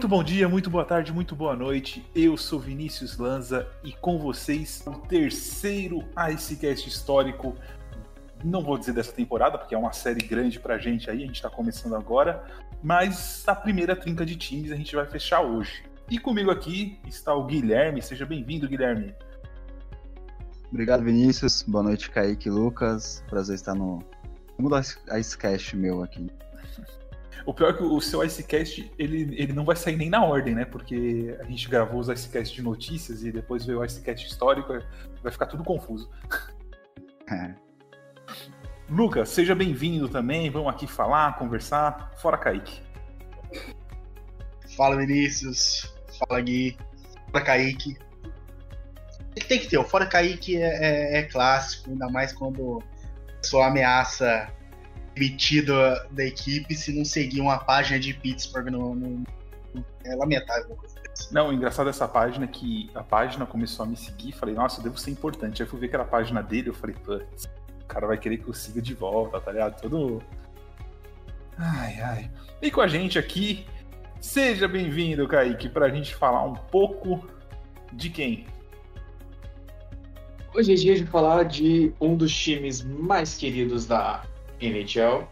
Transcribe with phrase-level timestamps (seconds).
[0.00, 2.02] Muito bom dia, muito boa tarde, muito boa noite.
[2.14, 7.54] Eu sou Vinícius Lanza e com vocês o terceiro Icecast histórico.
[8.42, 11.42] Não vou dizer dessa temporada, porque é uma série grande pra gente aí, a gente
[11.42, 12.42] tá começando agora.
[12.82, 15.82] Mas a primeira trinca de times a gente vai fechar hoje.
[16.08, 18.00] E comigo aqui está o Guilherme.
[18.00, 19.14] Seja bem-vindo, Guilherme.
[20.70, 21.62] Obrigado, Vinícius.
[21.62, 23.22] Boa noite, Kaique Lucas.
[23.28, 23.98] Prazer estar no
[24.58, 26.30] mundo Icecast meu aqui.
[27.46, 30.54] O pior é que o seu Icecast, ele, ele não vai sair nem na ordem,
[30.54, 30.64] né?
[30.64, 34.72] Porque a gente gravou os Icecast de notícias e depois veio o Icecast histórico,
[35.22, 36.10] vai ficar tudo confuso.
[37.30, 37.54] É.
[38.88, 40.50] Lucas, seja bem-vindo também.
[40.50, 42.12] Vamos aqui falar, conversar.
[42.16, 42.82] Fora Kaique.
[44.76, 45.94] Fala, Vinícius.
[46.18, 46.76] Fala, Gui.
[47.30, 47.96] Fora Kaique.
[49.46, 52.82] Tem que ter, o Fora Kaique é, é, é clássico, ainda mais quando
[53.28, 54.52] a pessoa ameaça
[55.14, 55.72] demitido
[56.10, 59.24] da equipe se não seguir uma página de Pittsburgh no, no
[60.04, 60.76] é lamentável.
[61.30, 64.80] Não, o engraçado dessa página é que a página começou a me seguir, falei, nossa,
[64.80, 65.62] eu devo ser importante.
[65.62, 67.44] Aí fui ver que era a página dele, eu falei, putz,
[67.82, 69.80] o cara vai querer que eu siga de volta, tá ligado?
[69.80, 70.22] Todo.
[71.58, 72.30] Ai, ai.
[72.62, 73.66] E com a gente aqui,
[74.20, 77.28] seja bem-vindo, Kaique, pra gente falar um pouco
[77.92, 78.46] de quem?
[80.54, 84.24] Hoje é dia de falar de um dos times mais queridos da
[84.60, 85.28] NHL,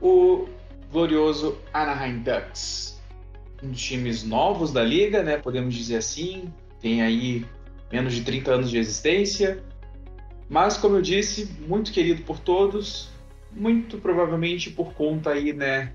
[0.00, 0.48] o
[0.90, 3.00] glorioso Anaheim Ducks.
[3.62, 5.36] Um dos times novos da liga, né?
[5.36, 6.52] Podemos dizer assim.
[6.80, 7.44] Tem aí
[7.92, 9.62] menos de 30 anos de existência.
[10.48, 13.10] Mas, como eu disse, muito querido por todos.
[13.52, 15.92] Muito provavelmente por conta aí, né?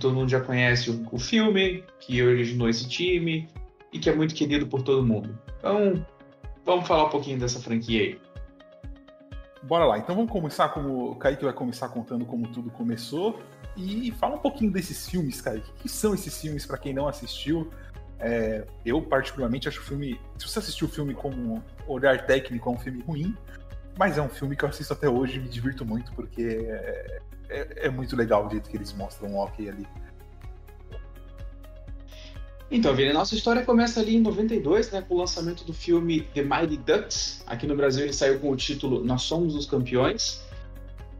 [0.00, 3.48] Todo mundo já conhece o, o filme que originou esse time
[3.92, 5.38] e que é muito querido por todo mundo.
[5.58, 6.04] Então,
[6.64, 8.20] vamos falar um pouquinho dessa franquia aí.
[9.62, 11.10] Bora lá, então vamos começar como.
[11.10, 13.40] O Kaique vai começar contando como tudo começou.
[13.76, 15.70] E fala um pouquinho desses filmes, Kaique.
[15.70, 17.70] O que são esses filmes para quem não assistiu?
[18.20, 20.20] É, eu, particularmente, acho o filme.
[20.36, 23.36] Se você assistiu o filme como olhar técnico, é um filme ruim.
[23.98, 27.20] Mas é um filme que eu assisto até hoje e me divirto muito, porque é,
[27.48, 29.86] é, é muito legal o jeito que eles mostram o hockey ali.
[32.70, 36.42] Então, Vini, nossa história começa ali em 92, né, com o lançamento do filme The
[36.42, 37.42] Mighty Ducks.
[37.46, 40.42] Aqui no Brasil ele saiu com o título Nós Somos os Campeões.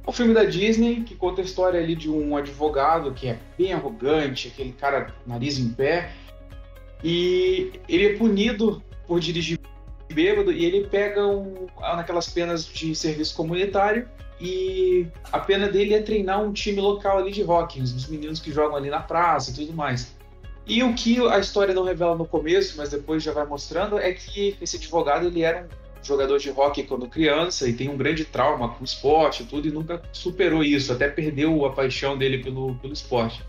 [0.06, 3.38] É um filme da Disney que conta a história ali de um advogado que é
[3.56, 6.12] bem arrogante, aquele cara nariz em pé,
[7.02, 9.58] e ele é punido por dirigir
[10.12, 14.08] bêbado e ele pega um, naquelas penas de serviço comunitário
[14.40, 18.50] e a pena dele é treinar um time local ali de hockey, os meninos que
[18.50, 20.17] jogam ali na praça e tudo mais.
[20.68, 24.12] E o que a história não revela no começo, mas depois já vai mostrando, é
[24.12, 25.66] que esse advogado ele era
[25.98, 29.46] um jogador de hockey quando criança e tem um grande trauma com o esporte e
[29.46, 33.42] tudo e nunca superou isso, até perdeu a paixão dele pelo, pelo esporte.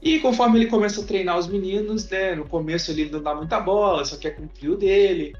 [0.00, 3.58] E conforme ele começa a treinar os meninos, né, no começo ele não dá muita
[3.58, 5.34] bola, só quer cumprir o dele.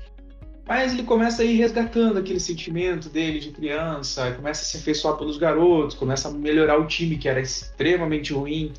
[0.67, 5.17] Mas ele começa a ir resgatando aquele sentimento dele de criança, começa a se afeiçoar
[5.17, 8.73] pelos garotos, começa a melhorar o time que era extremamente ruim.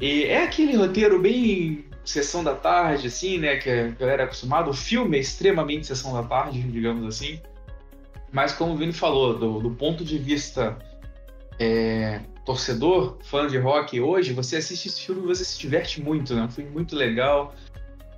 [0.00, 3.56] E é aquele roteiro bem sessão da tarde, assim, né?
[3.56, 4.68] Que a galera é acostumada.
[4.68, 7.40] O filme é extremamente sessão da tarde, digamos assim.
[8.32, 10.76] Mas como o Vini falou, do, do ponto de vista
[11.58, 16.34] é, torcedor, fã de rock hoje, você assiste esse filme e você se diverte muito,
[16.34, 16.42] né?
[16.42, 17.54] É um filme muito legal.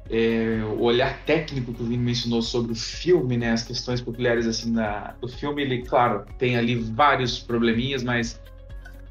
[0.08, 3.52] É, o olhar técnico que o Vini mencionou sobre o filme, né?
[3.52, 8.40] As questões peculiares assim da, do filme, ele, claro, tem ali vários probleminhas, mas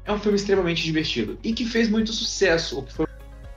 [0.06, 3.06] é um filme extremamente divertido e que fez muito sucesso, o que foi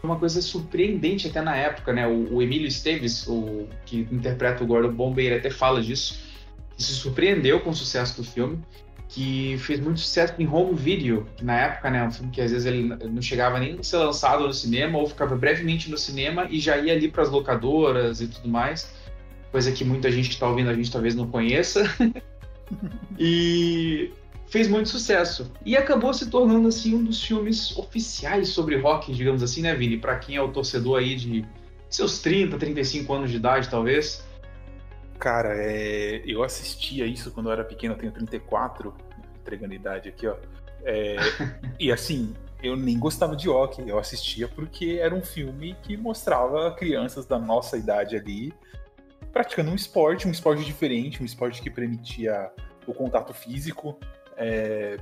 [0.02, 2.08] uma coisa surpreendente até na época, né?
[2.08, 6.20] O, o Emílio Esteves, o que interpreta o Gordon Bombay, ele até fala disso,
[6.76, 8.60] que se surpreendeu com o sucesso do filme,
[9.10, 12.52] que fez muito sucesso em home video, que na época, né, um filme que às
[12.52, 16.48] vezes ele não chegava nem a ser lançado no cinema ou ficava brevemente no cinema
[16.50, 18.94] e já ia ali para as locadoras e tudo mais,
[19.52, 21.84] coisa que muita gente que está ouvindo a gente talvez não conheça.
[23.18, 24.12] e
[24.50, 29.44] fez muito sucesso e acabou se tornando assim um dos filmes oficiais sobre rock, digamos
[29.44, 29.98] assim, né, Vini?
[29.98, 31.46] Para quem é o torcedor aí de
[31.90, 34.26] seus 30, 35 anos de idade, talvez.
[35.18, 36.24] Cara, é...
[36.26, 38.94] eu assistia isso quando eu era pequeno, eu tenho 34,
[39.42, 40.36] entregando idade aqui, ó.
[40.84, 41.18] É...
[41.80, 46.72] e assim, eu nem gostava de hockey, eu assistia porque era um filme que mostrava
[46.72, 48.54] crianças da nossa idade ali
[49.32, 52.52] praticando um esporte, um esporte diferente, um esporte que permitia
[52.88, 53.98] o contato físico,
[54.40, 54.98] é,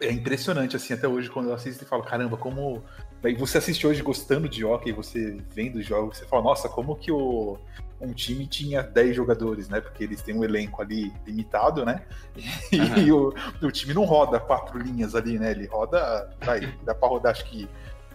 [0.00, 2.82] é impressionante, assim, até hoje, quando eu assisto e falo, caramba, como.
[3.22, 6.96] Daí você assiste hoje gostando de hockey, você vendo os jogos, você fala, nossa, como
[6.96, 7.58] que o,
[8.00, 9.80] um time tinha 10 jogadores, né?
[9.80, 12.02] Porque eles têm um elenco ali limitado, né?
[12.70, 12.96] E, uhum.
[12.98, 15.50] e o, o, time não roda quatro linhas ali, né?
[15.50, 16.30] Ele roda.
[16.40, 17.68] Vai, dá pra rodar, acho que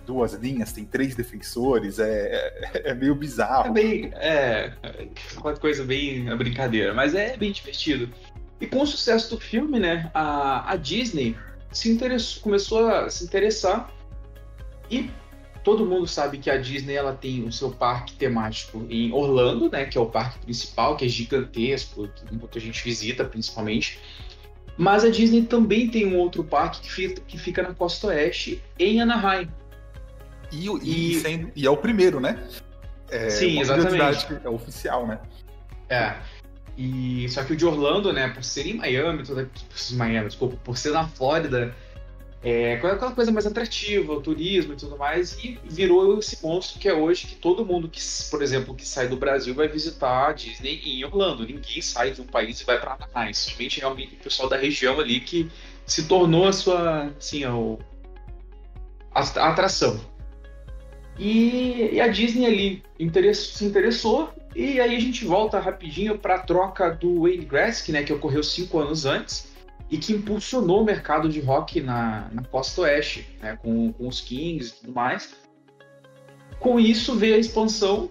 [0.06, 3.68] duas linhas, tem três defensores, é, é, é meio bizarro.
[3.68, 4.12] É bem.
[4.16, 4.74] É.
[5.38, 8.10] Uma coisa bem a brincadeira, mas é bem divertido.
[8.62, 10.10] E com o sucesso do filme, né?
[10.14, 11.36] A, a Disney
[11.72, 13.92] se interessou, começou a se interessar
[14.90, 15.10] e
[15.64, 19.86] todo mundo sabe que a Disney ela tem o seu parque temático em Orlando, né,
[19.86, 24.00] que é o parque principal, que é gigantesco, que muita gente visita principalmente.
[24.78, 28.62] Mas a Disney também tem um outro parque que fica, que fica na costa oeste,
[28.80, 29.50] em Anaheim.
[30.52, 32.44] E, e, e, e é o primeiro, né?
[33.10, 34.28] É Sim, exatamente.
[34.44, 35.20] É oficial, né?
[35.90, 36.16] É.
[36.78, 39.50] E só que o de Orlando, né, por ser em Miami, toda,
[39.92, 41.76] Miami, desculpa, por ser na Flórida,
[42.44, 46.90] é aquela coisa mais atrativa, o turismo e tudo mais, e virou esse monstro que
[46.90, 48.02] é hoje que todo mundo que,
[48.32, 51.46] por exemplo, que sai do Brasil vai visitar a Disney em Orlando.
[51.46, 55.00] Ninguém sai de um país e vai para Anaheim, somente realmente o pessoal da região
[55.00, 55.52] ali que
[55.86, 57.52] se tornou a sua, assim, a,
[59.14, 60.00] a atração.
[61.20, 62.84] E, e, a Disney ali
[63.36, 68.04] se interessou e aí a gente volta rapidinho para a troca do Wayne Gretzky, né,
[68.04, 69.52] que ocorreu cinco anos antes
[69.90, 74.20] e que impulsionou o mercado de rock na, na costa oeste, né, com, com os
[74.20, 75.36] Kings e tudo mais.
[76.60, 78.10] Com isso veio a expansão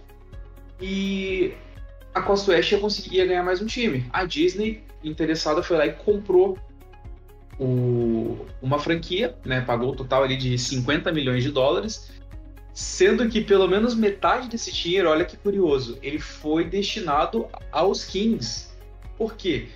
[0.81, 1.55] e
[2.15, 4.07] a costa oeste conseguia ganhar mais um time.
[4.13, 6.59] A Disney, interessada, foi lá e comprou
[7.59, 12.20] o, uma franquia, né, pagou o total ali de 50 milhões de dólares
[12.73, 18.71] Sendo que pelo menos metade desse dinheiro, olha que curioso, ele foi destinado aos Kings.
[19.19, 19.69] Por quê?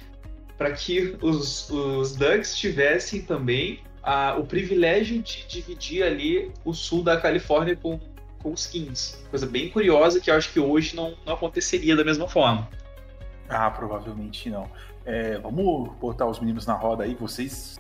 [0.57, 7.03] Para que os, os Ducks tivessem também a, o privilégio de dividir ali o sul
[7.03, 7.99] da Califórnia com,
[8.39, 9.17] com os Kings.
[9.31, 12.69] Coisa bem curiosa que eu acho que hoje não, não aconteceria da mesma forma.
[13.49, 14.71] Ah, provavelmente não.
[15.05, 17.15] É, vamos botar os meninos na roda aí.
[17.15, 17.79] Vocês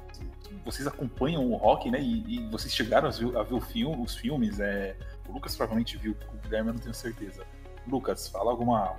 [0.64, 2.00] vocês acompanham o rock, né?
[2.00, 4.60] E, e vocês chegaram a ver, a ver filme, os filmes.
[4.60, 4.96] É...
[5.28, 7.44] O Lucas provavelmente viu, o Guilherme eu não tenho certeza.
[7.86, 8.96] Lucas, fala alguma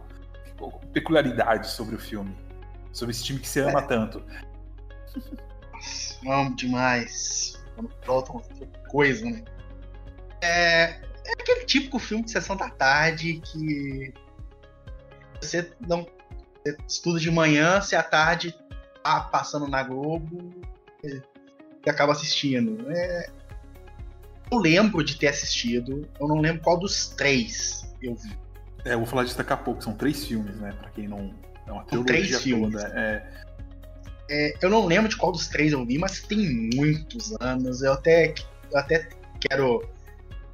[0.94, 2.36] peculiaridade sobre o filme.
[2.92, 3.88] Sobre esse time que você ama é.
[3.88, 4.24] tanto.
[6.28, 7.64] Amo demais.
[7.76, 8.34] Quando falta
[8.90, 9.44] coisa, né?
[10.42, 10.84] É,
[11.26, 14.14] é aquele típico filme de sessão da tarde que
[15.42, 16.08] você não
[16.66, 18.56] você estuda de manhã, se à tarde
[19.04, 20.50] tá passando na Globo,
[21.86, 22.92] que acaba assistindo.
[22.92, 23.30] É...
[24.52, 28.38] Eu lembro de ter assistido, eu não lembro qual dos três eu vi.
[28.84, 30.72] É, eu vou falar disso daqui a pouco, são três filmes, né?
[30.74, 31.34] Pra quem não.
[31.66, 32.82] É uma trilogia três filmes.
[32.82, 32.94] toda.
[33.00, 33.46] É...
[34.28, 37.84] É, eu não lembro de qual dos três eu vi, mas tem muitos anos.
[37.84, 38.34] Eu até,
[38.72, 39.08] eu até
[39.40, 39.88] quero,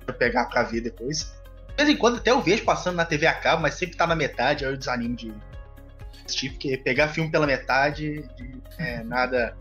[0.06, 1.34] quero pegar pra ver depois.
[1.70, 4.06] De vez em quando até eu vejo passando na TV a cabo, mas sempre tá
[4.06, 5.34] na metade, aí eu desanimo de
[6.26, 8.26] assistir, porque pegar filme pela metade
[8.78, 9.56] é nada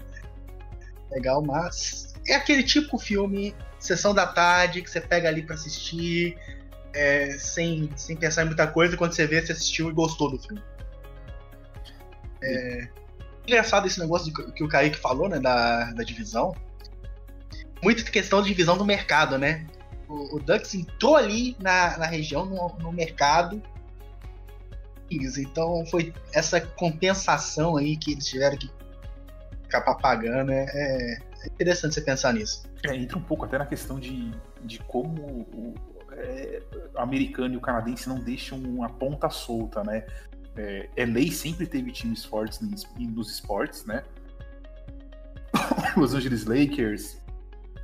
[1.10, 6.36] legal, mas é aquele de filme, sessão da tarde, que você pega ali para assistir,
[6.92, 10.38] é, sem, sem pensar em muita coisa, quando você vê, você assistiu e gostou do
[10.38, 10.62] filme.
[12.42, 12.88] É,
[13.46, 16.54] engraçado esse negócio que o Kaique falou, né, da, da divisão.
[17.82, 19.66] Muita questão de divisão do mercado, né?
[20.08, 23.62] O, o Dux entrou ali na, na região, no, no mercado,
[25.10, 28.70] então foi essa compensação aí que eles tiveram que
[29.70, 30.52] acabar pagando.
[30.52, 32.68] É, é interessante você pensar nisso.
[32.84, 35.74] É, entra um pouco até na questão de, de como o,
[36.12, 36.62] é,
[36.96, 40.04] americano e o canadense não deixam uma ponta solta, né?
[40.56, 44.02] É, LA sempre teve times fortes nos esportes, né?
[45.96, 47.18] Los Angeles Lakers,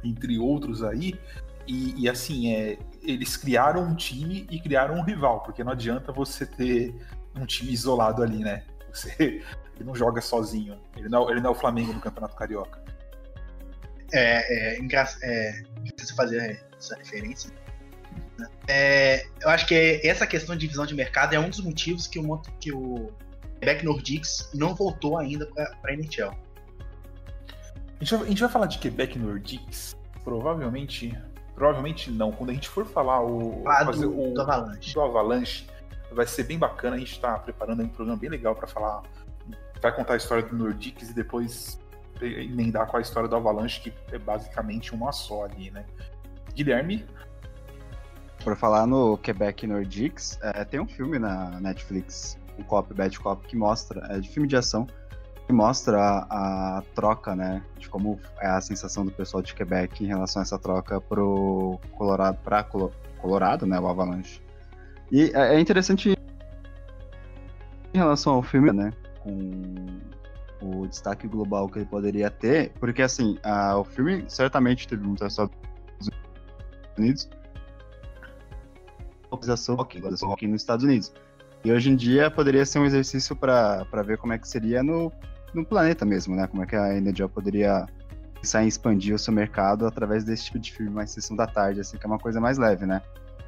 [0.05, 1.19] entre outros aí.
[1.66, 6.12] E, e, assim, é, eles criaram um time e criaram um rival, porque não adianta
[6.12, 6.95] você ter
[7.35, 8.62] um time isolado ali, né?
[8.93, 9.43] Você,
[9.76, 10.78] ele não joga sozinho.
[10.97, 12.83] Ele não, ele não é o Flamengo no Campeonato Carioca.
[14.12, 15.62] É, é engraçado é,
[16.16, 17.50] fazer essa referência.
[18.68, 22.18] É, eu acho que essa questão de divisão de mercado é um dos motivos que
[22.18, 23.12] o, que o
[23.61, 26.35] Quebec Nordiques não voltou ainda para a NHL.
[27.99, 31.16] A gente, vai, a gente vai falar de Quebec Nordiques, provavelmente.
[31.54, 32.30] Provavelmente não.
[32.33, 33.66] Quando a gente for falar o.
[33.66, 34.92] Ah, fazer do, o, do Avalanche.
[34.92, 35.66] Do Avalanche,
[36.12, 36.97] vai ser bem bacana.
[36.97, 39.02] A gente está preparando um programa bem legal para falar
[39.80, 41.78] vai contar a história do Nordiques e depois
[42.21, 45.85] emendar com a história do Avalanche, que é basicamente uma só ali, né?
[46.54, 47.04] Guilherme?
[48.42, 53.47] Por falar no Quebec Nordiques, é, tem um filme na Netflix, o Cop Bad Cop,
[53.47, 54.87] que mostra, é de filme de ação,
[55.52, 60.09] mostra a, a, troca, né, de como é a sensação do pessoal de Quebec em
[60.09, 64.42] relação a essa troca pro Colorado, para Colorado, né, o Avalanche.
[65.11, 66.16] E é, é interessante
[67.95, 68.92] em relação ao filme, né,
[69.26, 75.02] com o destaque global que ele poderia ter, porque assim, a, o filme certamente teve
[75.06, 75.54] muita Estados
[76.97, 77.28] Unidos,
[79.30, 81.12] localização aqui, nos Estados Unidos.
[81.64, 85.12] E hoje em dia poderia ser um exercício para ver como é que seria no,
[85.52, 86.47] no planeta mesmo, né?
[86.47, 87.87] Como é que a NHL poderia
[88.40, 91.80] pensar em expandir o seu mercado através desse tipo de filme mais sessão da tarde,
[91.80, 93.02] assim, que é uma coisa mais leve, né?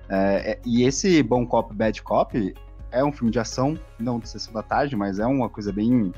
[0.08, 2.54] É, é, e esse Bom Cop, Bad Cop
[2.90, 6.12] é um filme de ação, não de sessão da tarde, mas é uma coisa bem.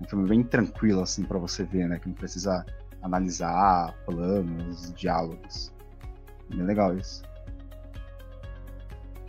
[0.00, 1.98] um filme bem tranquilo, assim, para você ver, né?
[1.98, 2.64] Que não precisa
[3.02, 5.72] analisar planos, diálogos.
[6.48, 7.22] Bem legal isso.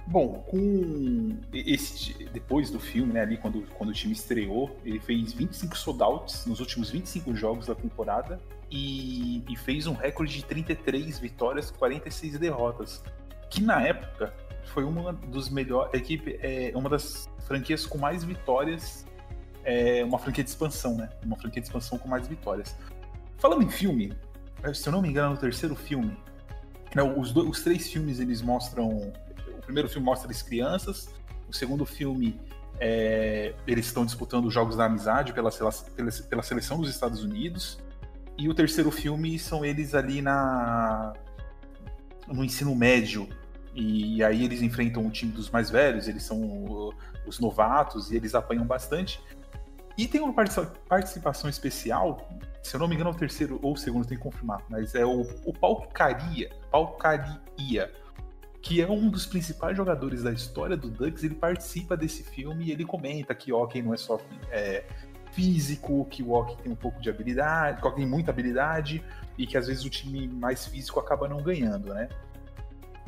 [0.08, 5.34] Bom, com esse depois do filme, né, ali quando, quando o time estreou, ele fez
[5.34, 8.40] 25 sold-outs nos últimos 25 jogos da temporada
[8.70, 13.04] e, e fez um recorde de 33 vitórias, 46 derrotas,
[13.50, 14.32] que na época
[14.66, 19.06] foi uma dos melhores equipe é uma das franquias com mais vitórias,
[19.64, 21.10] é uma franquia de expansão, né?
[21.24, 22.76] Uma franquia de expansão com mais vitórias.
[23.38, 24.14] Falando em filme,
[24.74, 26.18] se eu não me engano, no terceiro filme,
[26.96, 29.12] não, os, dois, os três filmes eles mostram
[29.66, 31.10] primeiro filme mostra eles crianças,
[31.50, 32.40] o segundo filme
[32.80, 35.72] é, eles estão disputando os Jogos da Amizade pela, pela,
[36.30, 37.80] pela seleção dos Estados Unidos,
[38.38, 41.14] e o terceiro filme são eles ali na
[42.28, 43.30] no ensino médio,
[43.76, 46.94] e, aí eles enfrentam o time dos mais velhos, eles são
[47.26, 49.22] os novatos e eles apanham bastante.
[49.98, 52.30] E tem uma participação especial,
[52.64, 54.96] se eu não me engano, é o terceiro ou o segundo, tem que confirmar, mas
[54.96, 57.92] é o, o Paucaria, Paucaria,
[58.62, 62.72] que é um dos principais jogadores da história do Ducks, ele participa desse filme e
[62.72, 64.20] ele comenta que o hockey não é só
[64.52, 64.86] é,
[65.32, 69.04] físico, que o hockey tem um pouco de habilidade, que o tem muita habilidade
[69.38, 72.10] e que às vezes o time mais físico acaba não ganhando, né?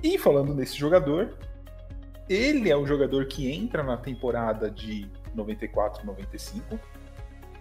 [0.04, 1.38] E falando nesse jogador,
[2.30, 6.80] ele é o jogador que entra na temporada de 94, 95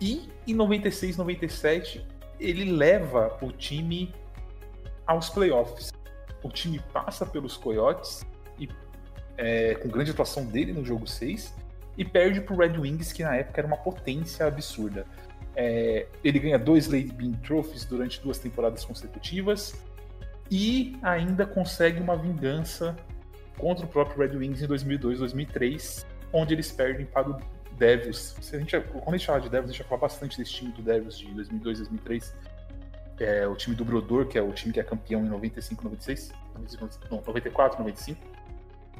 [0.00, 2.06] e em 96, 97
[2.38, 4.14] ele leva o time
[5.06, 5.90] aos playoffs
[6.46, 8.24] o time passa pelos Coyotes
[8.58, 8.68] e
[9.36, 11.54] é, com grande atuação dele no jogo 6
[11.98, 15.06] e perde para o Red Wings, que na época era uma potência absurda.
[15.54, 19.74] É, ele ganha dois Lady Bean Trophies durante duas temporadas consecutivas
[20.50, 22.96] e ainda consegue uma vingança
[23.58, 27.40] contra o próprio Red Wings em 2002, 2003, onde eles perdem para o
[27.78, 28.36] Devils.
[28.40, 30.52] Se a gente, quando a gente fala de Devils, a gente vai falar bastante desse
[30.52, 32.34] time do Devils de 2002, 2003
[33.18, 36.32] é, o time do Brodor, que é o time que é campeão em 95, 96,
[37.10, 38.20] não, 94, 95.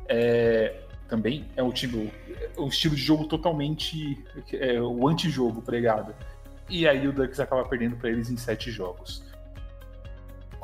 [0.08, 2.12] É, também é um time,
[2.58, 6.14] um estilo de jogo totalmente é, o antijogo pregado.
[6.68, 9.22] E aí o Ducks acaba perdendo para eles em sete jogos.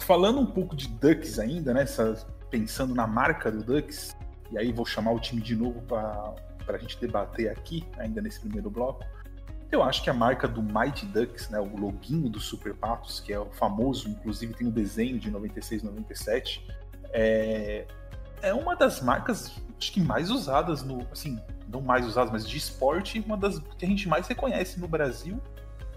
[0.02, 1.84] Falando um pouco de Ducks ainda, né,
[2.50, 4.16] pensando na marca do Ducks,
[4.50, 6.34] e aí vou chamar o time de novo para
[6.68, 9.04] a gente debater aqui, ainda nesse primeiro bloco.
[9.70, 13.32] Eu acho que a marca do Mighty Ducks, né, o loginho do Super Patos, que
[13.32, 16.66] é o famoso, inclusive tem o um desenho de 96, 97,
[17.12, 17.86] é,
[18.42, 22.56] é uma das marcas acho que mais usadas no, assim, não mais usadas, mas de
[22.56, 25.40] esporte, uma das que a gente mais reconhece no Brasil,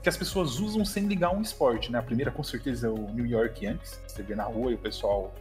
[0.05, 1.97] que as pessoas usam sem ligar um esporte, né?
[1.97, 4.77] A primeira com certeza é o New York Yankees, você vê na rua e o
[4.77, 5.33] pessoal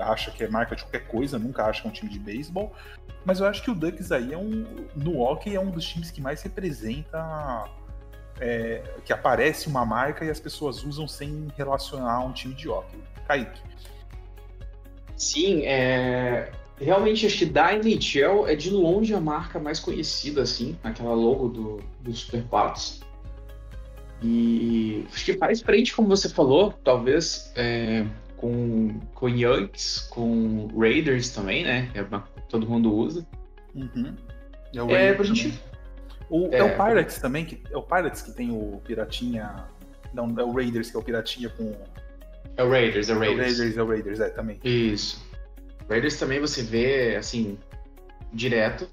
[0.00, 2.74] acha que é marca de qualquer coisa, nunca acha que é um time de beisebol.
[3.24, 4.66] Mas eu acho que o Ducks aí é um.
[4.96, 7.64] No hockey é um dos times que mais representa.
[8.40, 12.98] É, que aparece uma marca e as pessoas usam sem relacionar um time de hockey.
[13.28, 13.62] Kaique.
[15.16, 20.76] Sim, é, realmente acho que da NHL é de longe a marca mais conhecida, assim,
[20.82, 23.00] aquela logo do, do Super Patos.
[24.22, 31.30] E acho que faz frente, como você falou, talvez é, com, com Yankees, com Raiders
[31.30, 31.90] também, né?
[31.94, 33.26] É uma, todo mundo usa.
[33.74, 34.14] Uhum.
[34.74, 35.60] É, o é pra gente.
[36.30, 39.66] O, é, é, o Pirates também, que, é o Pirates que tem o Piratinha.
[40.14, 41.74] Não, é o Raiders que é o Piratinha com.
[42.56, 43.58] É o Raiders, é o Raiders.
[43.58, 44.60] É o Raiders, é o Raiders, é, também.
[44.64, 45.24] Isso.
[45.88, 47.58] Raiders também você vê, assim,
[48.32, 48.88] direto.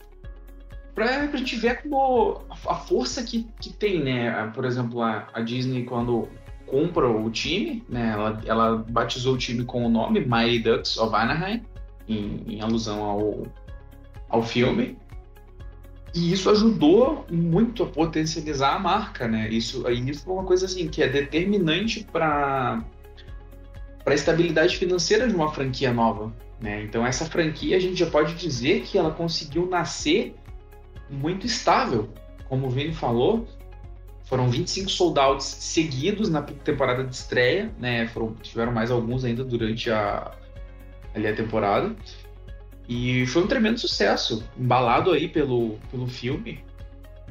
[0.95, 4.51] Pra, pra gente ver como a, a força que, que tem, né?
[4.53, 6.27] Por exemplo, a, a Disney, quando
[6.65, 8.11] compra o time, né?
[8.13, 11.63] Ela, ela batizou o time com o nome Mighty Ducks of Anaheim,
[12.07, 13.47] em, em alusão ao,
[14.29, 14.97] ao filme.
[16.13, 19.47] E isso ajudou muito a potencializar a marca, né?
[19.49, 22.83] Isso, isso foi uma coisa assim que é determinante para
[24.03, 26.81] para a estabilidade financeira de uma franquia nova, né?
[26.83, 30.33] Então essa franquia a gente já pode dizer que ela conseguiu nascer
[31.09, 32.09] muito estável,
[32.47, 33.47] como o Vini falou,
[34.29, 38.07] Foram 25 sold-outs seguidos na temporada de estreia, né?
[38.09, 40.31] Foram, tiveram mais alguns ainda durante a,
[41.15, 41.95] ali a temporada.
[42.87, 46.63] E foi um tremendo sucesso, embalado aí pelo, pelo filme.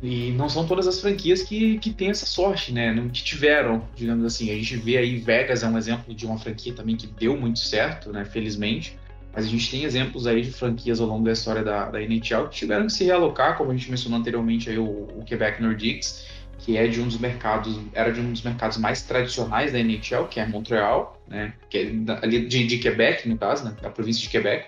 [0.03, 2.93] E não são todas as franquias que, que têm essa sorte, né?
[2.93, 4.51] Não que tiveram, digamos assim.
[4.51, 7.61] A gente vê aí Vegas é um exemplo de uma franquia também que deu muito
[7.61, 8.25] certo, né?
[8.25, 8.99] Felizmente.
[9.39, 12.49] Mas a gente tem exemplos aí de franquias ao longo da história da, da NHL
[12.51, 16.27] que tiveram que se realocar, como a gente mencionou anteriormente aí o, o Quebec Nordiques,
[16.59, 20.27] que é de um dos mercados, era de um dos mercados mais tradicionais da NHL,
[20.29, 21.53] que é Montreal, né?
[21.71, 23.77] Que é ali de, de Quebec, no caso, né?
[23.81, 24.67] Da província de Quebec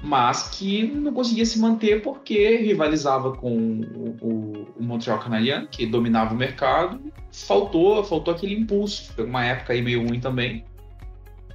[0.00, 5.86] mas que não conseguia se manter porque rivalizava com o, o, o, Montreal Canadiens, que
[5.86, 7.00] dominava o mercado.
[7.32, 9.12] Faltou, faltou aquele impulso.
[9.14, 10.64] Foi uma época aí meio ruim também.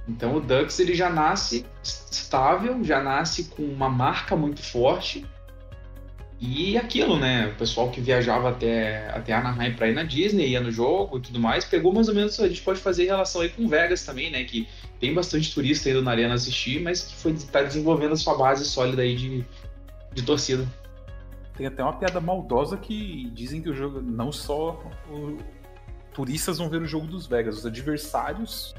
[0.08, 5.24] Então o Ducks ele já nasce estável, já nasce com uma marca muito forte.
[6.44, 7.46] E aquilo, né?
[7.46, 11.20] O pessoal que viajava até, até Anaheim para ir na Disney, ia no jogo e
[11.20, 12.38] tudo mais, pegou mais ou menos.
[12.40, 14.42] A gente pode fazer relação aí com Vegas também, né?
[14.42, 14.66] Que
[14.98, 18.64] tem bastante turista indo na arena assistir, mas que foi tá desenvolvendo a sua base
[18.64, 19.44] sólida aí de,
[20.12, 20.66] de torcida.
[21.56, 25.36] Tem até uma piada maldosa que dizem que o jogo não só o,
[26.12, 28.74] turistas vão ver o jogo dos Vegas, os adversários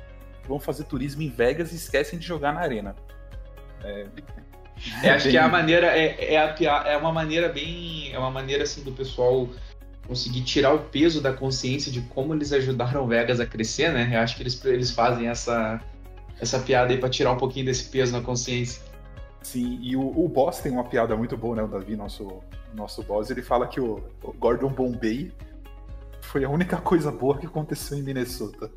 [0.47, 2.95] vão fazer turismo em Vegas e esquecem de jogar na arena.
[3.83, 4.05] É,
[5.03, 5.31] é, acho bem...
[5.31, 8.81] que é a maneira é, é, a, é uma maneira bem é uma maneira assim
[8.83, 9.49] do pessoal
[10.07, 14.09] conseguir tirar o peso da consciência de como eles ajudaram Vegas a crescer, né?
[14.13, 15.81] Eu acho que eles, eles fazem essa
[16.39, 18.81] essa piada aí pra tirar um pouquinho desse peso na consciência.
[19.41, 21.63] Sim, e o, o boss tem uma piada muito boa, né?
[21.63, 22.41] O Davi, nosso,
[22.73, 25.31] nosso boss, ele fala que o, o Gordon Bombay
[26.21, 28.71] foi a única coisa boa que aconteceu em Minnesota.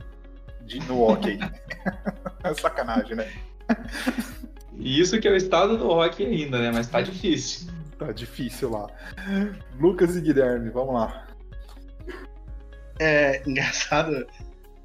[0.66, 1.38] De, no hockey.
[2.44, 3.32] é sacanagem, né?
[4.72, 6.70] E isso que é o estado do hockey ainda, né?
[6.72, 7.72] Mas tá difícil.
[7.98, 8.88] Tá difícil lá.
[9.78, 11.26] Lucas e Guilherme, vamos lá.
[12.98, 14.26] É engraçado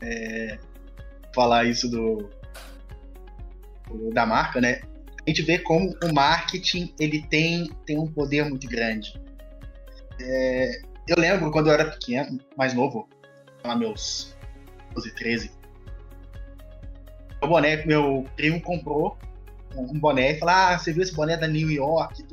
[0.02, 0.58] é,
[1.34, 2.30] falar isso do,
[4.14, 4.82] da marca, né?
[5.26, 9.22] A gente vê como o marketing ele tem, tem um poder muito grande.
[10.20, 13.08] É, eu lembro quando eu era pequeno, mais novo,
[13.64, 14.36] lá meus
[14.94, 15.52] 12, 13.
[17.42, 19.18] O boné meu primo comprou
[19.76, 22.24] um boné e falou: Ah, você viu esse boné da New York?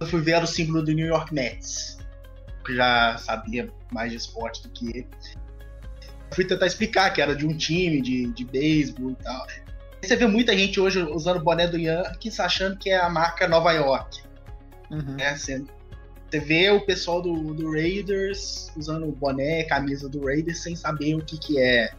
[0.00, 1.98] Eu fui ver o símbolo do New York Mets,
[2.64, 5.08] que já sabia mais de esporte do que ele.
[6.30, 9.46] Eu fui tentar explicar que era de um time de, de beisebol e tal.
[10.02, 13.46] Você vê muita gente hoje usando o boné do Yankees achando que é a marca
[13.46, 14.22] Nova York.
[14.90, 15.16] Uhum.
[15.18, 15.64] É, você,
[16.28, 21.14] você vê o pessoal do, do Raiders usando o boné, camisa do Raiders sem saber
[21.14, 21.92] o que, que é.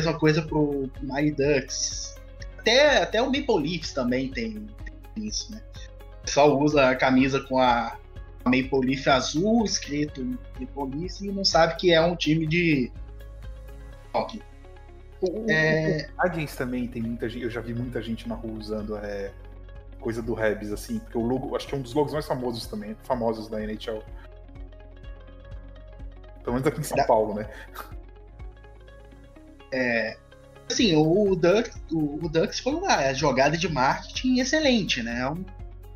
[0.00, 2.16] Mesma coisa pro Mighty Ducks.
[2.58, 4.66] Até, até o Maple Leafs também tem,
[5.14, 5.60] tem isso, né?
[6.20, 7.98] O pessoal usa a camisa com a,
[8.44, 10.24] Maple Leaf azul, escrito
[10.58, 12.90] Maple Leafs, e não sabe que é um time de
[14.14, 14.42] hockey.
[15.20, 16.08] O, é...
[16.18, 19.30] o também tem muita gente, eu já vi muita gente na rua usando é,
[20.00, 22.66] coisa do Rebs, assim, porque o logo, acho que é um dos logos mais famosos
[22.66, 24.02] também, famosos da NHL.
[26.42, 27.04] Pelo menos aqui em São da...
[27.04, 27.50] Paulo, né?
[29.72, 30.16] É,
[30.68, 35.20] assim, o, Ducks, o, o Ducks foi uma jogada de marketing excelente, né?
[35.20, 35.44] É um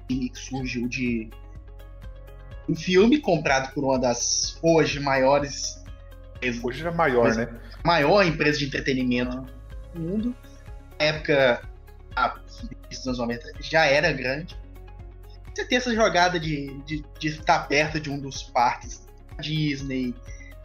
[0.09, 1.31] time que surgiu de
[2.69, 5.83] um filme comprado por uma das hoje maiores.
[6.63, 7.49] Hoje é maior, né?
[7.85, 9.47] maior empresa de entretenimento
[9.95, 10.37] do mundo.
[10.99, 11.63] Na época,
[12.15, 14.57] a dos anos 90 já era grande.
[15.55, 19.07] Você ter essa jogada de, de, de estar perto de um dos parques
[19.37, 20.15] da Disney,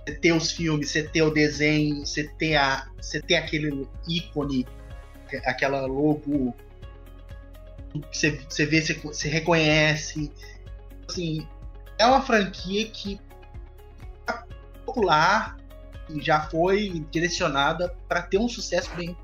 [0.10, 4.66] você ter os filmes, você ter o desenho, você ter, a, você ter aquele ícone,
[5.46, 6.54] aquela logo
[8.12, 10.32] você, você vê, você, você reconhece.
[11.08, 11.48] Assim,
[11.98, 13.20] é uma franquia que
[14.28, 14.34] é
[14.86, 15.58] popular
[16.22, 19.16] já foi direcionada para ter um sucesso bem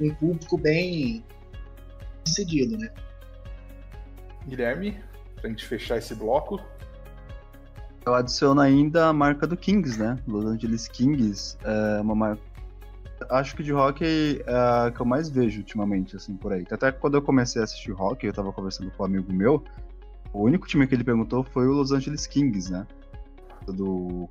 [0.00, 1.22] um público bem
[2.24, 2.90] seguido, né?
[4.46, 4.98] Guilherme,
[5.36, 6.60] pra gente fechar esse bloco.
[8.06, 10.18] Eu adiciono ainda a marca do Kings, né?
[10.26, 12.42] Los Angeles Kings é uma marca.
[13.30, 16.66] Acho que de hockey é a que eu mais vejo ultimamente, assim, por aí.
[16.70, 19.64] Até quando eu comecei a assistir hockey, eu tava conversando com um amigo meu.
[20.34, 22.86] O único time que ele perguntou foi o Los Angeles Kings, né?
[23.66, 24.28] Do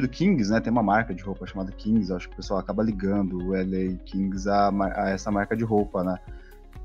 [0.00, 0.60] do Kings, né?
[0.60, 3.98] Tem uma marca de roupa chamada Kings, acho que o pessoal acaba ligando o LA
[4.06, 6.16] Kings a, a essa marca de roupa, né?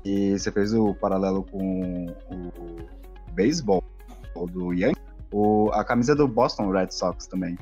[0.04, 3.82] E você fez o paralelo com o beisebol
[4.52, 4.97] do Yankees,
[5.32, 7.58] o, a camisa do Boston Red Sox também.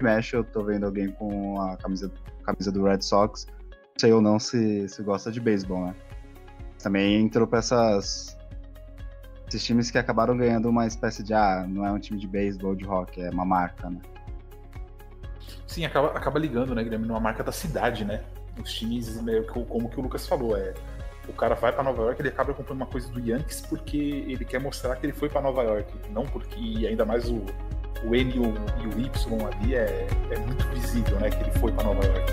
[0.00, 2.12] Mexe, eu tô vendo alguém com a camisa,
[2.44, 5.94] camisa do Red Sox, não sei ou não se, se gosta de beisebol, né?
[6.80, 8.38] Também entrou pra essas
[9.48, 12.74] esses times que acabaram ganhando uma espécie de, ah, não é um time de beisebol
[12.74, 13.98] de rock, é uma marca, né?
[15.66, 18.22] Sim, acaba, acaba ligando, né, Guilherme, numa marca da cidade, né?
[18.62, 19.18] Os times,
[19.50, 20.74] como que o Lucas falou, é
[21.28, 24.44] o cara vai para Nova York, ele acaba comprando uma coisa do Yankees porque ele
[24.44, 27.44] quer mostrar que ele foi para Nova York, não porque e ainda mais o,
[28.04, 31.52] o N e o, e o Y ali é, é muito visível, né, que ele
[31.58, 32.32] foi para Nova York.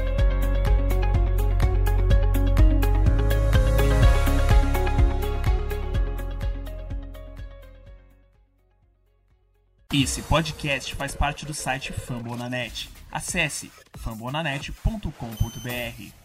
[9.94, 12.90] Esse podcast faz parte do site Fambonanet.
[13.10, 16.25] Acesse fambonanet.com.br.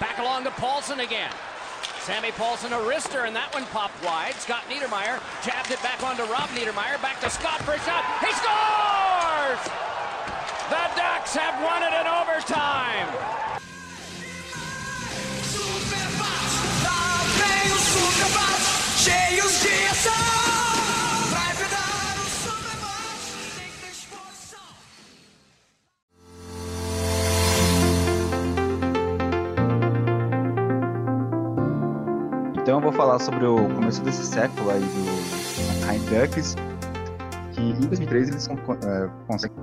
[0.00, 1.30] Back along to Paulson again.
[2.00, 4.34] Sammy Paulson a wrister, and that one popped wide.
[4.34, 7.00] Scott Niedermeyer jabbed it back onto Rob Niedermeyer.
[7.00, 8.02] Back to Scott for a shot.
[8.20, 9.62] He scores!
[10.68, 13.44] The Ducks have won it in overtime.
[32.74, 36.56] Então eu vou falar sobre o começo desse século aí do Anaheim Ducks,
[37.52, 39.56] que em 2003 eles é, conseguem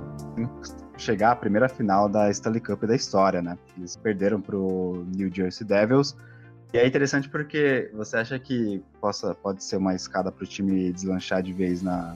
[0.95, 3.57] chegar à primeira final da Stanley Cup da história, né?
[3.77, 6.15] Eles perderam pro New Jersey Devils.
[6.73, 10.93] E é interessante porque você acha que possa, pode ser uma escada para o time
[10.93, 12.15] deslanchar de vez na,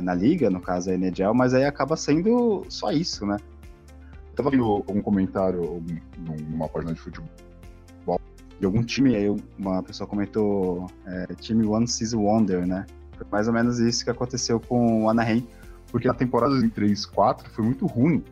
[0.00, 3.36] na, liga, no caso a NHL, mas aí acaba sendo só isso, né?
[4.28, 5.82] Eu tava vendo algum comentário
[6.48, 7.28] numa página de futebol
[8.60, 12.84] de algum time, aí uma pessoa comentou é, time One Season Wonder, né?
[13.16, 15.48] Foi mais ou menos isso que aconteceu com o Anaheim,
[15.90, 18.22] porque a temporada 2003-4 foi muito ruim.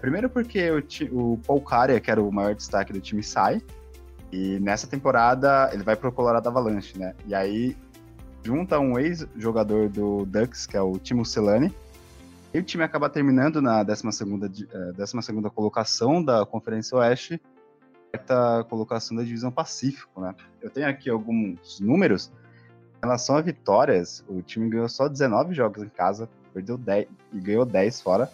[0.00, 3.60] Primeiro porque o, o Paul Carey, que era o maior destaque do time, sai,
[4.30, 7.14] e nessa temporada ele vai pro Colorado Avalanche, né?
[7.26, 7.76] E aí
[8.44, 11.74] junta um ex-jogador do Ducks, que é o Timo Celani,
[12.54, 14.48] e o time acaba terminando na 12ª,
[14.96, 17.40] 12ª colocação da Conferência Oeste,
[18.16, 20.34] quarta colocação da divisão Pacífico, né?
[20.60, 22.32] Eu tenho aqui alguns números.
[22.96, 27.40] Em relação a vitórias, o time ganhou só 19 jogos em casa, perdeu 10 e
[27.40, 28.30] ganhou 10 fora,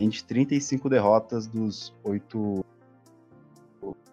[0.00, 2.64] entre 35 derrotas dos 8,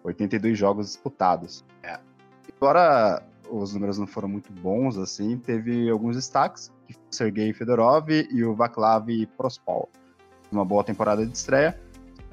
[0.04, 1.64] 82 jogos disputados.
[1.82, 1.98] É.
[2.54, 8.10] Embora os números não foram muito bons, assim, teve alguns destaques, que o Sergei Fedorov
[8.10, 9.88] e o Vaclav Prospol.
[10.52, 11.80] Uma boa temporada de estreia,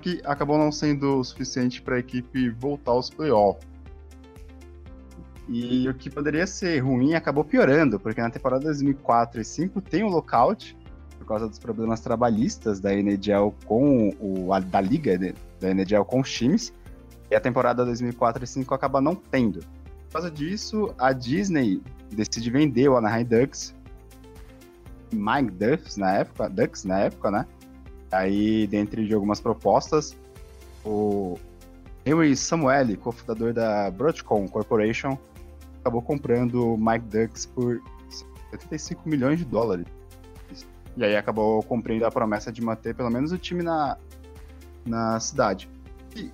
[0.03, 3.65] que acabou não sendo o suficiente para a equipe voltar aos playoffs.
[5.47, 10.03] E o que poderia ser ruim acabou piorando, porque na temporada 2004 e 2005 tem
[10.03, 10.77] o um lockout
[11.17, 15.17] por causa dos problemas trabalhistas da NHL com o da liga
[15.59, 16.73] da NHL com os times.
[17.31, 19.59] E a temporada 2004 e 2005 acaba não tendo.
[19.59, 23.73] Por causa disso, a Disney decide vender o Anaheim Ducks,
[25.13, 27.45] Mike Ducks na época, Ducks na época, né?
[28.13, 30.15] Aí, dentre de algumas propostas,
[30.85, 31.39] o
[32.05, 35.17] Henry Samueli, cofundador da Broadcom Corporation,
[35.79, 37.81] acabou comprando Mike Ducks por
[38.51, 39.85] 75 milhões de dólares.
[40.95, 43.97] E aí acabou cumprindo a promessa de manter pelo menos o time na,
[44.85, 45.67] na cidade.
[46.15, 46.31] E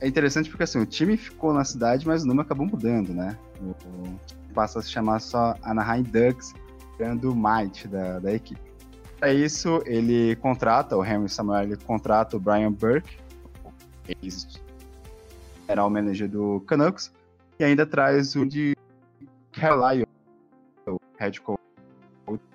[0.00, 3.38] é interessante porque assim, o time ficou na cidade, mas o nome acabou mudando, né?
[3.60, 4.18] O, o
[4.52, 6.54] passa a se chamar só Anaheim Ducks,
[6.96, 8.71] criando o Might da, da equipe.
[9.22, 13.18] Para isso, ele contrata, o Henry Samuel, ele contrata o Brian Burke,
[14.20, 17.12] ex-general manager do Canucks,
[17.56, 18.76] e ainda traz o de
[19.52, 20.08] Carlisle,
[20.88, 21.60] o head coach,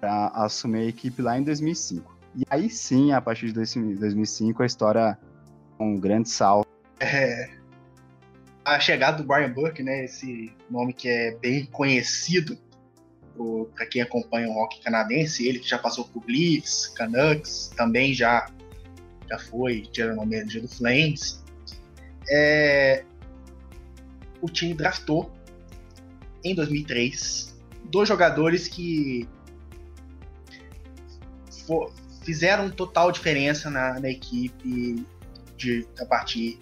[0.02, 2.14] para assumir a equipe lá em 2005.
[2.36, 5.18] E aí sim, a partir de 2005, a história
[5.80, 6.68] um grande salto.
[7.00, 7.50] É,
[8.66, 12.58] a chegada do Brian Burke, né, esse nome que é bem conhecido
[13.76, 18.50] para quem acompanha o rock canadense, ele que já passou por Leafs, Canucks, também já,
[19.30, 21.44] já foi general manager do Flames.
[22.30, 23.04] É,
[24.42, 25.32] o time draftou
[26.44, 27.58] em 2003
[27.90, 29.28] dois jogadores que
[31.66, 31.92] for,
[32.24, 35.06] fizeram total diferença na, na equipe
[35.56, 36.60] de, a partir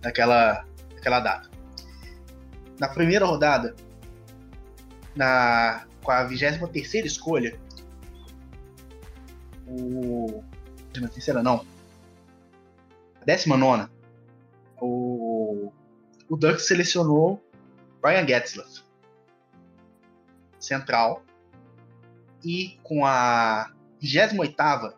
[0.00, 1.48] daquela, daquela data.
[2.78, 3.74] Na primeira rodada,
[5.18, 7.58] na, com a 23 escolha,
[9.66, 10.44] o.
[10.94, 11.66] 23 não.
[13.20, 13.90] A 19,
[14.80, 15.72] o,
[16.28, 17.42] o Ducks selecionou
[18.00, 18.82] Brian Getzlaff,
[20.60, 21.24] central,
[22.44, 24.96] e com a 28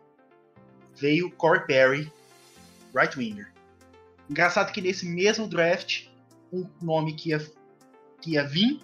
[0.95, 2.13] veio Corey Perry,
[2.93, 3.51] right winger.
[4.29, 6.07] Engraçado que nesse mesmo draft,
[6.53, 7.39] um nome que ia,
[8.21, 8.79] que ia vir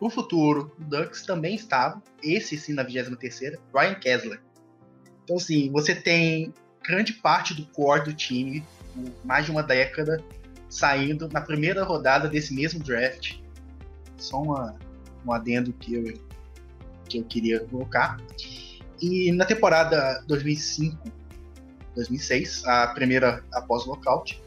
[0.00, 4.40] no futuro, o Ducks também estava, esse sim na 23 Ryan Kessler.
[5.24, 6.52] Então, assim, você tem
[6.86, 8.64] grande parte do core do time,
[9.24, 10.22] mais de uma década,
[10.68, 13.38] saindo na primeira rodada desse mesmo draft.
[14.18, 14.76] Só uma,
[15.26, 16.20] um adendo que eu,
[17.08, 18.18] que eu queria colocar.
[19.00, 21.10] E na temporada 2005,
[21.94, 24.42] 2006, a primeira após o lockout,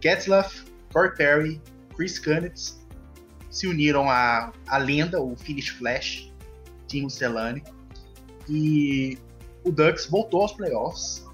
[0.00, 1.62] Getzlaff, Corey Perry,
[1.96, 2.85] Chris Kunitz
[3.56, 6.30] se uniram à, à lenda, o Finish Flash,
[6.86, 7.62] Timo Celani,
[8.48, 9.18] e
[9.64, 11.26] o Ducks voltou aos playoffs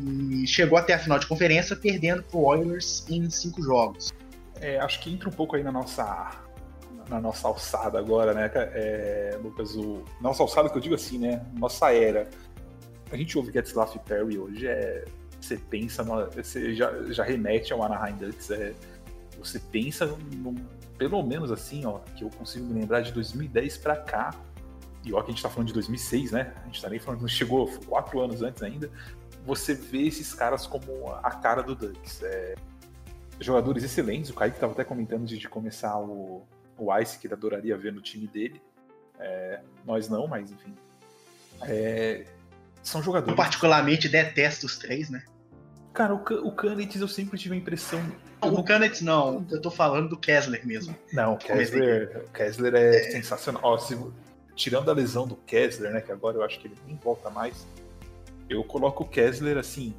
[0.00, 4.12] e chegou até a final de conferência, perdendo para o Oilers em cinco jogos.
[4.60, 6.42] É, acho que entra um pouco aí na nossa
[7.08, 9.76] na nossa alçada agora, né, é, Lucas?
[9.76, 11.44] O, nossa alçada que eu digo assim, né?
[11.54, 12.28] Nossa era.
[13.10, 15.04] A gente ouve Getzlaff Perry hoje, é,
[15.40, 18.72] você pensa, você já, já remete ao Anaheim Ducks, é,
[19.38, 20.06] você pensa
[20.98, 24.34] pelo menos assim, ó, que eu consigo me lembrar de 2010 para cá,
[25.04, 26.54] e ó que a gente tá falando de 2006, né?
[26.62, 28.90] A gente tá nem falando, chegou quatro anos antes ainda,
[29.44, 32.22] você vê esses caras como a cara do Ducks.
[32.22, 32.54] É,
[33.40, 36.46] jogadores excelentes, o Kaique estava até comentando de, de começar o,
[36.78, 38.62] o Ice, que ele adoraria ver no time dele.
[39.18, 40.74] É, nós não, mas enfim.
[41.62, 42.24] É,
[42.82, 43.32] são jogadores.
[43.32, 45.24] Eu particularmente detesto os três, né?
[45.92, 46.54] Cara, o, o
[47.00, 48.00] eu sempre tive a impressão.
[48.42, 50.96] O Kanitz não, eu tô falando do Kessler mesmo.
[51.12, 53.60] Não, o Kessler, Kessler é, é, sensacional.
[53.64, 53.96] Ó, se,
[54.56, 57.66] tirando a lesão do Kessler, né, que agora eu acho que ele nem volta mais,
[58.48, 59.94] eu coloco o Kessler assim.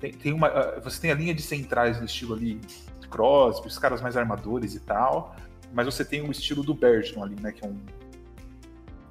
[0.00, 2.60] Tem, tem uma, ah, você tem a linha de centrais no estilo ali
[3.08, 5.34] Crosby, os caras mais armadores e tal,
[5.72, 7.52] mas você tem o estilo do Bergeron ali, né?
[7.52, 7.78] Que é um.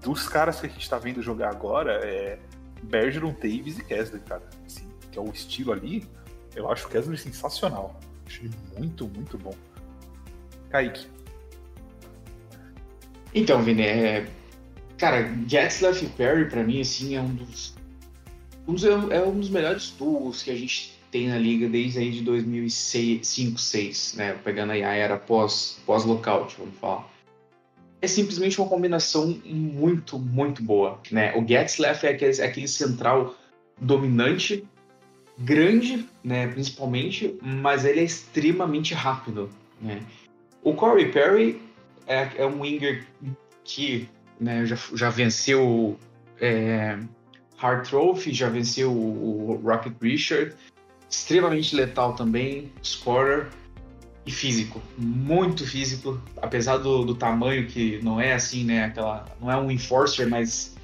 [0.01, 2.39] Dos caras que a gente tá vendo jogar agora, é
[2.83, 4.43] Bergeron, Davis e Kessler, cara.
[4.65, 6.07] Assim, que é o estilo ali,
[6.55, 7.99] eu acho o Kessler sensacional.
[8.27, 9.55] Acho ele muito, muito bom.
[10.69, 11.07] Kaique.
[13.33, 14.27] Então, Vini, é...
[14.97, 17.75] cara, Getzlaff e Perry, pra mim, assim, é um dos
[19.13, 23.21] é um dos melhores duos que a gente tem na liga desde aí de 2005,
[23.21, 24.33] 2006, né?
[24.43, 27.09] Pegando aí a era pós, pós lockout, vamos falar.
[28.01, 31.33] É simplesmente uma combinação muito, muito boa, né?
[31.35, 33.35] O Getzlaff é aquele, é aquele central
[33.79, 34.67] dominante,
[35.37, 36.47] grande, né?
[36.47, 39.49] Principalmente, mas ele é extremamente rápido,
[39.81, 40.01] né?
[40.63, 41.61] O Corey Perry
[42.07, 43.05] é, é um winger
[43.63, 45.97] que né, já, já venceu
[46.39, 46.97] é,
[47.57, 50.55] Hard Trophy, já venceu o, o Rocket Richard,
[51.09, 53.47] extremamente letal também, scorer
[54.25, 59.49] e físico, muito físico, apesar do, do tamanho que não é assim, né, aquela, não
[59.49, 60.76] é um enforcer, mas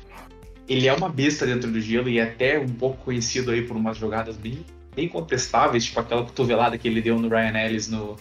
[0.67, 3.75] ele é uma besta dentro do gelo e é até um pouco conhecido aí por
[3.75, 8.17] umas jogadas bem, bem contestáveis, tipo aquela cotovelada que ele deu no Ryan Ellis no,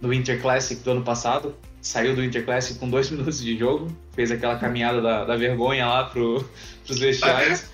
[0.00, 1.54] no Winter Classic do ano passado.
[1.80, 5.86] Saiu do Winter Classic com dois minutos de jogo, fez aquela caminhada da, da vergonha
[5.86, 6.48] lá pro,
[6.86, 7.66] pros vestiários.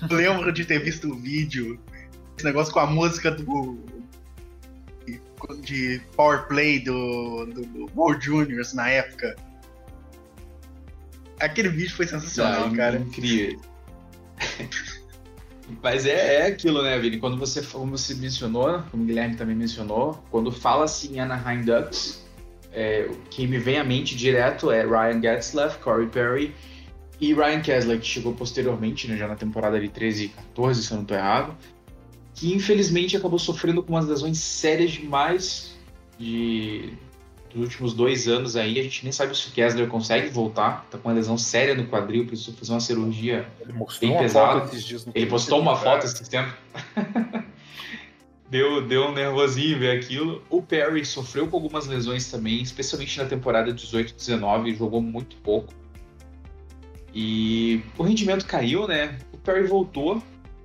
[0.10, 1.78] lembro de ter visto o vídeo,
[2.36, 3.78] esse negócio com a música do.
[5.62, 9.34] de Power Play do, do, do World Juniors na época.
[11.40, 12.98] Aquele vídeo foi sensacional, ah, cara.
[12.98, 13.60] Incrível.
[15.82, 17.18] Mas é, é aquilo, né, Vini?
[17.18, 22.24] Quando você, como você mencionou, como o Guilherme também mencionou, quando fala assim Anaheim Ducks,
[22.72, 26.54] é, o que me vem à mente direto é Ryan Getzlaff, Corey Perry
[27.20, 30.90] e Ryan Kessler, que chegou posteriormente, né, já na temporada de 13 e 14, se
[30.90, 31.56] eu não estou errado,
[32.34, 35.76] que infelizmente acabou sofrendo com umas lesões sérias demais
[36.18, 36.92] de,
[37.52, 38.78] dos últimos dois anos aí.
[38.78, 41.86] A gente nem sabe se o Kessler consegue voltar, tá com uma lesão séria no
[41.86, 43.46] quadril, precisou fazer uma cirurgia
[44.00, 44.70] bem pesada.
[45.14, 46.52] Ele postou uma foto esse tempo.
[48.48, 50.42] deu, deu um nervosinho ver aquilo.
[50.50, 55.72] O Perry sofreu com algumas lesões também, especialmente na temporada 18-19, jogou muito pouco.
[57.14, 59.18] E o rendimento caiu, né?
[59.32, 60.22] O Perry voltou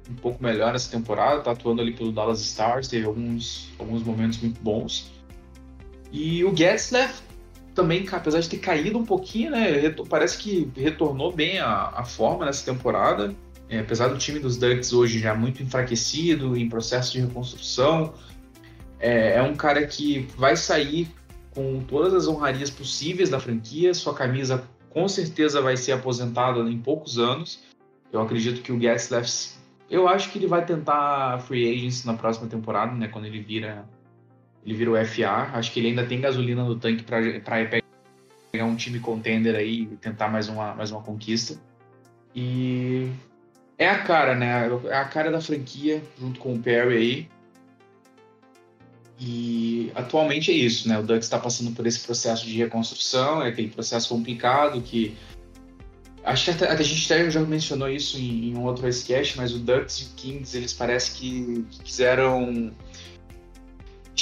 [0.10, 4.39] um pouco melhor essa temporada, tá atuando ali pelo Dallas Stars, teve alguns, alguns momentos
[4.39, 5.12] muito bons.
[6.13, 7.23] E o Getzlaff
[7.73, 9.89] também, apesar de ter caído um pouquinho, né?
[10.08, 13.36] Parece que retornou bem a, a forma nessa temporada.
[13.67, 18.13] É, apesar do time dos Ducks hoje já muito enfraquecido, em processo de reconstrução,
[18.99, 21.10] é, é um cara que vai sair
[21.49, 23.91] com todas as honrarias possíveis da franquia.
[23.95, 27.63] Sua camisa com certeza vai ser aposentado em poucos anos.
[28.12, 29.56] Eu acredito que o Getzlaff,
[29.89, 33.84] eu acho que ele vai tentar free agents na próxima temporada, né, quando ele vira
[34.65, 35.49] ele vira o FA.
[35.54, 37.65] Acho que ele ainda tem gasolina no tanque para
[38.52, 41.60] pegar um time contender aí e tentar mais uma mais uma conquista.
[42.36, 43.10] E
[43.78, 44.69] é a cara, né?
[44.86, 47.28] É a cara da franquia junto com o Perry aí.
[49.19, 50.97] E atualmente é isso, né?
[50.97, 55.15] O Ducks está passando por esse processo de reconstrução, é aquele processo complicado que
[56.23, 59.54] acho que até, a gente até já mencionou isso em, em um outro sketch, mas
[59.54, 62.71] o Ducks e o Kings eles parece que, que quiseram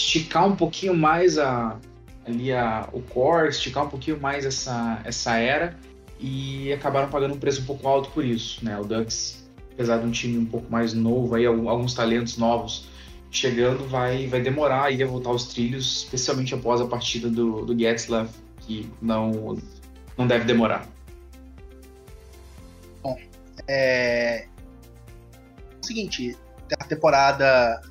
[0.01, 1.77] esticar um pouquinho mais a,
[2.25, 5.77] ali a, o core, esticar um pouquinho mais essa, essa era
[6.19, 8.79] e acabaram pagando um preço um pouco alto por isso, né?
[8.79, 12.89] O Ducks, apesar de um time um pouco mais novo, aí alguns talentos novos
[13.29, 17.77] chegando, vai, vai demorar aí a voltar aos trilhos, especialmente após a partida do, do
[17.77, 19.57] Getzlaff, que não,
[20.17, 20.85] não deve demorar.
[23.01, 23.17] Bom,
[23.67, 24.47] é...
[25.81, 26.37] o seguinte,
[26.77, 27.81] a temporada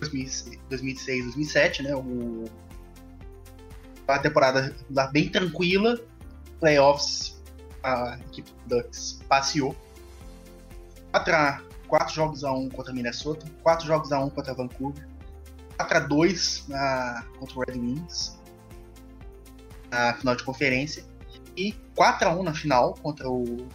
[0.00, 1.94] 2006, 2007, né?
[1.94, 2.44] O...
[4.06, 4.74] A temporada
[5.12, 5.98] bem tranquila,
[6.60, 7.40] playoffs,
[7.82, 9.74] a equipe do Ducks passeou.
[11.10, 15.06] 4 a 4 jogos a 1 contra Minnesota, 4 jogos a 1 contra Vancouver,
[15.76, 18.38] 4 a 2 na, contra o Red Wings
[19.90, 21.04] na final de conferência
[21.56, 23.68] e 4 a 1 na final contra o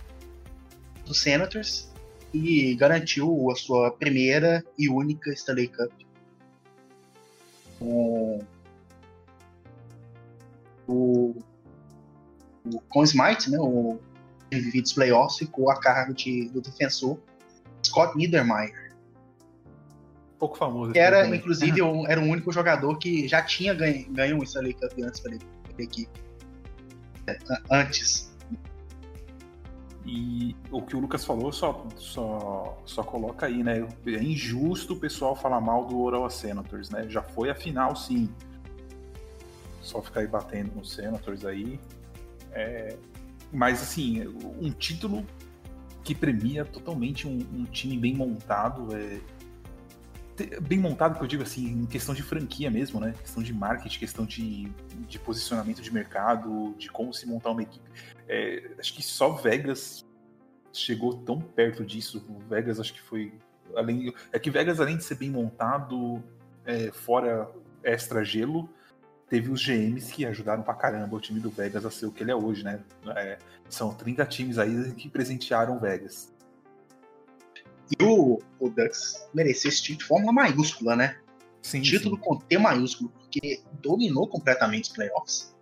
[1.09, 1.89] os Senators
[2.33, 5.91] e garantiu a sua primeira e única Stanley Cup
[7.81, 8.39] o,
[10.87, 11.35] o,
[12.65, 13.99] o Conn Smythe, né, o
[14.51, 17.19] MVP dos playoffs, ficou a cargo de, do defensor
[17.85, 18.89] Scott Niedermayer.
[20.37, 20.93] Pouco famoso.
[20.93, 24.73] Que era, inclusive, um, era o único jogador que já tinha ganho, ganho um Stanley
[24.73, 26.09] Cup antes para a equipe.
[27.27, 27.37] É,
[27.69, 28.28] antes.
[30.11, 33.87] E o que o Lucas falou só, só, só coloca aí, né?
[34.07, 37.07] É injusto o pessoal falar mal do Oral Senators, né?
[37.07, 38.27] Já foi a final, sim.
[39.83, 41.79] Só ficar aí batendo nos Senators aí.
[42.51, 42.97] É...
[43.51, 44.27] Mas, assim,
[44.59, 45.23] um título
[46.03, 48.87] que premia totalmente um, um time bem montado.
[48.95, 49.19] É...
[50.61, 53.13] Bem montado, que eu digo assim, em questão de franquia mesmo, né?
[53.19, 54.71] Questão de marketing, questão de,
[55.07, 57.89] de posicionamento de mercado, de como se montar uma equipe.
[58.27, 60.05] É, acho que só Vegas
[60.71, 62.25] chegou tão perto disso.
[62.49, 63.33] Vegas acho que foi.
[63.75, 66.23] Além, é que Vegas, além de ser bem montado,
[66.65, 67.49] é, fora
[67.83, 68.69] extra gelo,
[69.29, 72.23] teve os GMs que ajudaram pra caramba o time do Vegas a ser o que
[72.23, 72.79] ele é hoje, né?
[73.15, 73.37] É,
[73.69, 76.33] são 30 times aí que presentearam o Vegas.
[77.97, 78.73] E o, o
[79.33, 81.17] mereceu esse título de forma maiúscula, né?
[81.61, 82.21] Sim, título sim.
[82.21, 85.55] com T maiúsculo, porque dominou completamente os playoffs.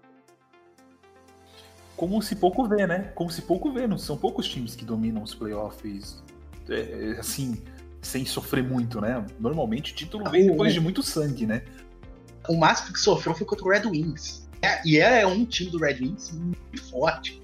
[1.96, 3.12] Como se pouco vê, né?
[3.16, 3.88] Como se pouco vê.
[3.88, 6.24] Não são poucos times que dominam os playoffs
[6.70, 7.62] é, assim,
[8.02, 9.26] sem sofrer muito, né?
[9.40, 11.64] Normalmente o título vem depois de muito sangue, né?
[12.48, 14.48] O máximo que sofreu foi contra o Red Wings.
[14.62, 17.42] É, e é um time do Red Wings muito forte.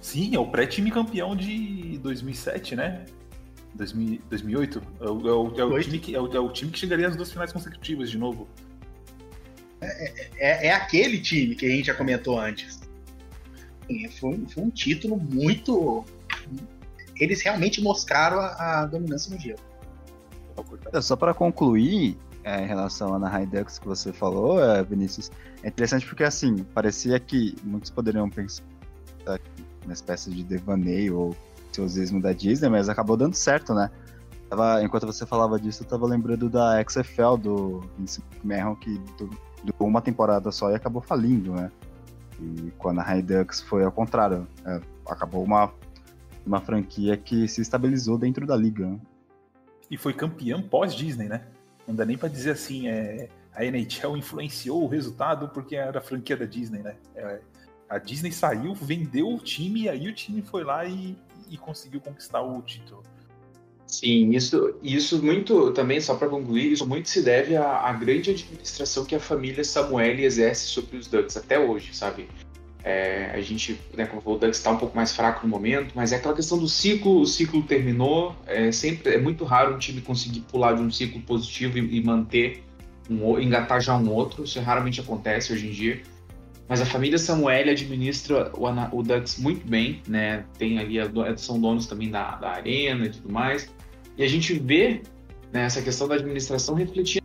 [0.00, 3.04] Sim, é o pré-time campeão de 2007, né?
[3.76, 4.82] 2000, 2008?
[5.00, 7.08] É o, é o, é o time que, é, o, é o time que chegaria
[7.08, 8.48] às duas finais consecutivas de novo.
[9.80, 12.80] É, é, aquele time que a gente já comentou antes.
[14.18, 16.04] Foi, foi um título muito.
[17.20, 19.60] Eles realmente mostraram a, a dominância no gelo.
[21.00, 25.30] Só para concluir, é, em relação à Anaheim Ducks que você falou, é, Vinícius,
[25.62, 28.64] é interessante porque, assim, parecia que muitos poderiam pensar
[29.84, 31.36] uma espécie de devaneio ou
[31.76, 33.90] preciosismo da Disney, mas acabou dando certo, né?
[34.48, 39.00] Tava, enquanto você falava disso, eu tava lembrando da XFL do Vince McMahon, que
[39.64, 41.70] durou uma temporada só e acabou falindo, né?
[42.40, 45.72] E quando a High Ducks foi ao contrário, é, acabou uma,
[46.46, 48.86] uma franquia que se estabilizou dentro da liga.
[48.86, 49.00] Né?
[49.90, 51.42] E foi campeão pós-Disney, né?
[51.86, 56.02] Não dá nem pra dizer assim, é, a NHL influenciou o resultado porque era a
[56.02, 56.96] franquia da Disney, né?
[57.14, 57.40] É,
[57.88, 61.16] a Disney saiu, vendeu o time e aí o time foi lá e,
[61.50, 63.02] e conseguiu conquistar o título.
[63.86, 68.30] Sim, isso, isso muito também, só para concluir, isso muito se deve à, à, grande
[68.30, 72.28] administração que a família Samuel exerce sobre os Ducks até hoje, sabe?
[72.82, 75.92] É, a gente, né, como falou, o Ducks está um pouco mais fraco no momento,
[75.94, 79.78] mas é aquela questão do ciclo, o ciclo terminou, é sempre é muito raro um
[79.78, 82.64] time conseguir pular de um ciclo positivo e, e manter,
[83.08, 86.02] um, engatar já um outro, isso raramente acontece hoje em dia.
[86.68, 88.66] Mas a família Samuel administra o,
[88.98, 90.44] o Ducks muito bem, né?
[90.58, 90.96] Tem ali,
[91.36, 93.68] são donos também da, da arena e tudo mais.
[94.18, 95.02] E a gente vê
[95.52, 97.24] né, essa questão da administração refletindo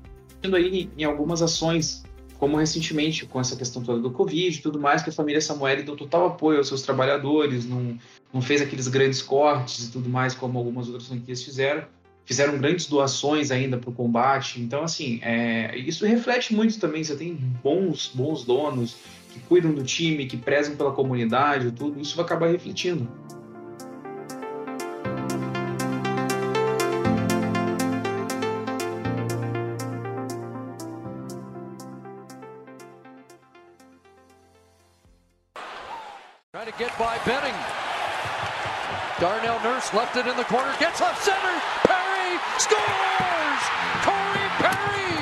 [0.56, 2.04] aí em algumas ações,
[2.38, 5.84] como recentemente com essa questão toda do Covid e tudo mais, que a família Samuel
[5.84, 7.98] deu total apoio aos seus trabalhadores, não,
[8.34, 11.84] não fez aqueles grandes cortes e tudo mais, como algumas outras franquias fizeram.
[12.24, 14.62] Fizeram grandes doações ainda para o combate.
[14.62, 17.04] Então, assim, é, isso reflete muito também.
[17.04, 18.96] Você tem bons, bons donos
[19.32, 23.09] que cuidam do time, que prezam pela comunidade, tudo, isso vai acabar refletindo.
[36.53, 37.17] Try to get by
[39.19, 41.61] Darnell Nurse left it in the corner, gets up center.
[41.86, 43.61] Perry scores!
[44.01, 45.20] Corey Perry!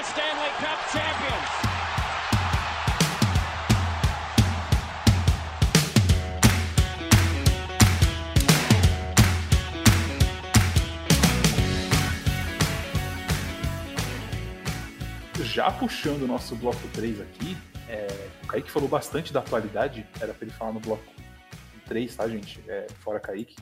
[0.00, 1.50] The Stanley Cup champions.
[15.42, 17.54] Já puxando o nosso bloco 3 aqui,
[17.86, 18.06] é,
[18.42, 21.04] o Kaique falou bastante da atualidade, era pra ele falar no bloco
[21.86, 22.58] 3, tá, gente?
[22.66, 23.54] É, fora Kaique.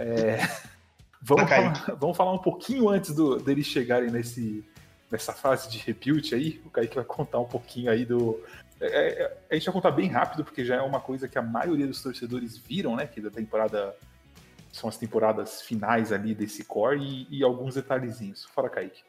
[0.00, 0.38] É,
[1.22, 4.68] vamos, Fora falar, vamos falar um pouquinho antes do, deles chegarem nesse,
[5.10, 6.60] nessa fase de rebuild aí.
[6.64, 8.42] O Kaique vai contar um pouquinho aí do.
[8.80, 11.42] é, é, a gente vai contar bem rápido, porque já é uma coisa que a
[11.42, 13.06] maioria dos torcedores viram, né?
[13.06, 13.94] Que da temporada.
[14.72, 18.44] São as temporadas finais ali desse core e, e alguns detalhezinhos.
[18.44, 19.02] Fora Kaique.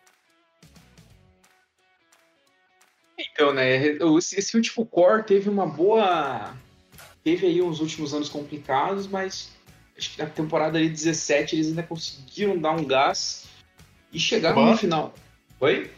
[3.18, 6.56] Então, né, o- esse último core teve uma boa.
[7.24, 9.52] Teve aí uns últimos anos complicados, mas
[9.96, 13.46] acho que na temporada ali 17 eles ainda conseguiram dar um gás
[14.12, 14.72] e chegaram Bom.
[14.72, 15.14] no final.
[15.62, 15.92] Oi?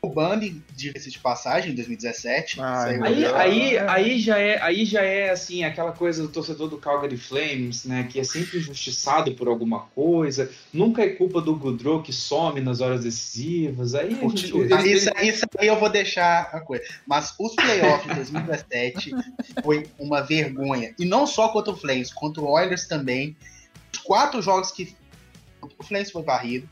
[0.00, 2.60] O Bambi, diga-se de passagem, em 2017.
[2.60, 6.28] Ai, saiu- meu Aí, aí, aí, já é, aí já é assim, aquela coisa do
[6.28, 8.06] torcedor do Calgary Flames, né?
[8.08, 10.48] Que é sempre injustiçado por alguma coisa.
[10.72, 13.96] Nunca é culpa do Goodrow que some nas horas decisivas.
[13.96, 14.52] Aí gente...
[14.72, 16.84] Ah, isso, isso aí eu vou deixar a coisa.
[17.04, 19.10] Mas os playoffs de 2017
[19.64, 20.94] foi uma vergonha.
[20.96, 23.36] E não só contra o Flames, contra o Oilers também.
[23.92, 24.94] Os quatro jogos que.
[25.76, 26.68] O Flames foi varrido.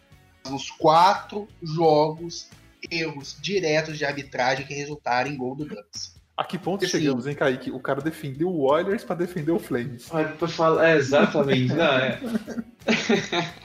[0.52, 2.48] Os quatro jogos,
[2.90, 6.14] erros diretos de arbitragem que resultaram em gol do Ducks.
[6.36, 7.70] A que ponto Assim- chegamos, hein, Kaique?
[7.70, 10.08] O cara defendeu o Oilers pra defender o Flames.
[10.12, 12.20] Ah, pra falar- é, exatamente, não, é.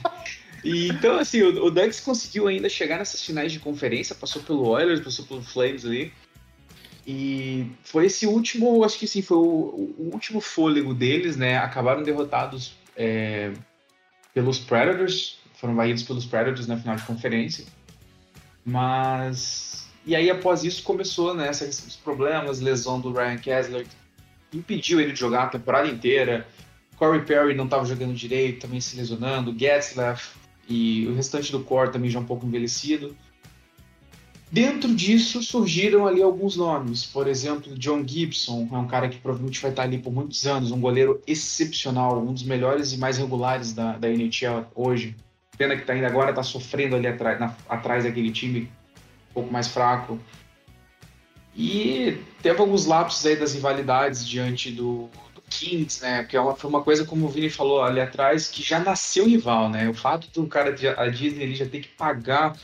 [0.62, 4.68] E, então, assim, o, o Ducks conseguiu ainda chegar nessas finais de conferência, passou pelo
[4.68, 6.12] Oilers, passou pelo Flames ali.
[7.08, 11.58] E foi esse último, acho que sim, foi o, o último fôlego deles, né?
[11.58, 13.54] Acabaram derrotados é,
[14.34, 17.66] pelos Predators, foram varridos pelos Predators na final de conferência.
[18.66, 19.88] Mas.
[20.06, 23.86] E aí, após isso, começou né, esses problemas, lesão do Ryan Kessler,
[24.54, 26.48] impediu ele de jogar a temporada inteira.
[26.98, 29.58] Corey Perry não estava jogando direito, também se lesionando.
[29.58, 30.32] Getzlaff
[30.68, 33.16] e o restante do core também já um pouco envelhecido.
[34.52, 39.62] Dentro disso surgiram ali alguns nomes, por exemplo, John Gibson, é um cara que provavelmente
[39.62, 43.74] vai estar ali por muitos anos, um goleiro excepcional, um dos melhores e mais regulares
[43.74, 45.16] da, da NHL hoje.
[45.60, 48.72] Pena que tá ainda agora está sofrendo ali atrás, na- atrás daquele time
[49.30, 50.18] um pouco mais fraco.
[51.56, 56.24] E teve alguns lapsos aí das rivalidades diante do, do Kings, né?
[56.24, 59.26] Que é uma- foi uma coisa, como o Vini falou ali atrás, que já nasceu
[59.28, 59.90] rival, né?
[59.90, 62.58] O fato do cara, a Disney ele já ter que pagar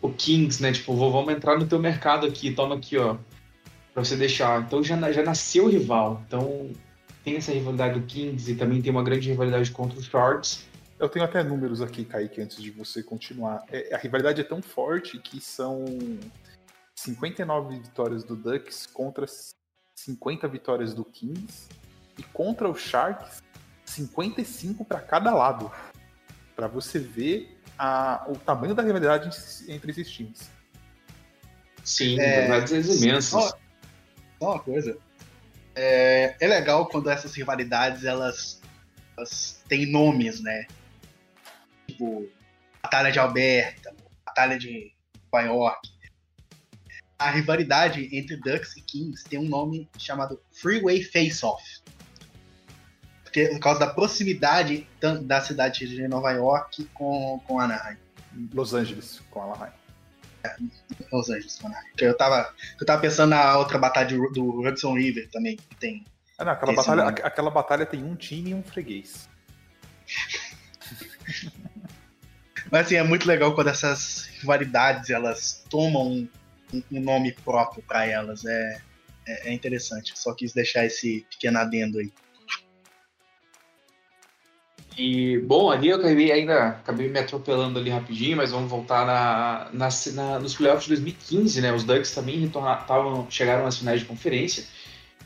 [0.00, 0.70] o Kings, né?
[0.72, 3.16] Tipo, "Vou- vamos entrar no teu mercado aqui, toma aqui, ó,
[3.92, 4.60] pra você deixar.
[4.62, 6.22] Então já, já nasceu rival.
[6.28, 6.70] Então
[7.24, 10.64] tem essa rivalidade do Kings e também tem uma grande rivalidade contra os Sharks.
[10.98, 13.62] Eu tenho até números aqui, Kaique, antes de você continuar.
[13.70, 15.84] É, a rivalidade é tão forte que são
[16.94, 19.26] 59 vitórias do Ducks contra
[19.94, 21.68] 50 vitórias do Kings
[22.18, 23.42] e contra o Sharks
[23.84, 25.70] 55 para cada lado.
[26.54, 29.28] Para você ver a- o tamanho da rivalidade
[29.68, 30.50] entre esses times.
[31.84, 33.24] Sim, É, rivalidades imensas.
[33.30, 33.58] Só, só
[34.40, 34.96] uma coisa.
[35.74, 38.62] É, é legal quando essas rivalidades elas,
[39.14, 40.66] elas têm nomes, né?
[41.96, 42.28] Tipo,
[42.82, 43.94] Batalha de Alberta,
[44.24, 44.92] Batalha de
[45.32, 45.88] Nova York.
[47.18, 51.64] A rivalidade entre Ducks e Kings tem um nome chamado Freeway Face-Off.
[53.24, 54.86] Porque, por causa da proximidade
[55.22, 57.96] da cidade de Nova York com, com Anaheim.
[58.52, 59.72] Los Angeles com Anaheim.
[61.10, 61.86] Los Angeles, com Anaheim.
[61.98, 66.04] Eu tava, eu tava pensando na outra batalha de- do Hudson River também, que tem
[66.38, 67.20] Ah, não, aquela, batalha, nome.
[67.22, 69.28] aquela batalha tem um time e um freguês.
[72.70, 76.08] Mas assim, é muito legal quando essas rivalidades elas tomam
[76.72, 78.44] um, um nome próprio para elas.
[78.44, 78.80] É,
[79.26, 80.12] é, é interessante.
[80.18, 82.12] Só quis deixar esse pequeno adendo aí.
[84.98, 89.68] E, bom, ali eu acabei ainda acabei me atropelando ali rapidinho, mas vamos voltar na,
[89.70, 91.70] na, na- nos playoffs de 2015, né?
[91.70, 94.64] Os Ducks também retorna- tavam- chegaram às finais de conferência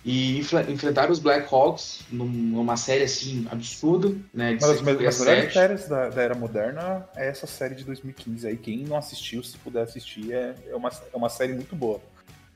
[0.05, 4.55] e enfre- enfrentaram os Blackhawks num- numa série assim absurda, né?
[4.55, 5.14] De Uma das melhores
[5.53, 8.57] séries da, da era moderna é essa série de 2015 aí.
[8.57, 12.01] Quem não assistiu, se puder assistir, é, é, uma, é uma série muito boa.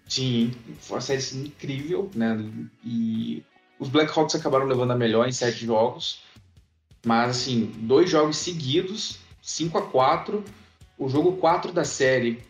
[0.09, 2.39] Sim, foi uma série assim, incrível, né?
[2.85, 3.43] E
[3.79, 6.23] os Blackhawks acabaram levando a melhor em sete jogos.
[7.07, 10.43] Mas, assim, dois jogos seguidos, 5 a 4
[10.99, 12.41] O jogo 4 da série,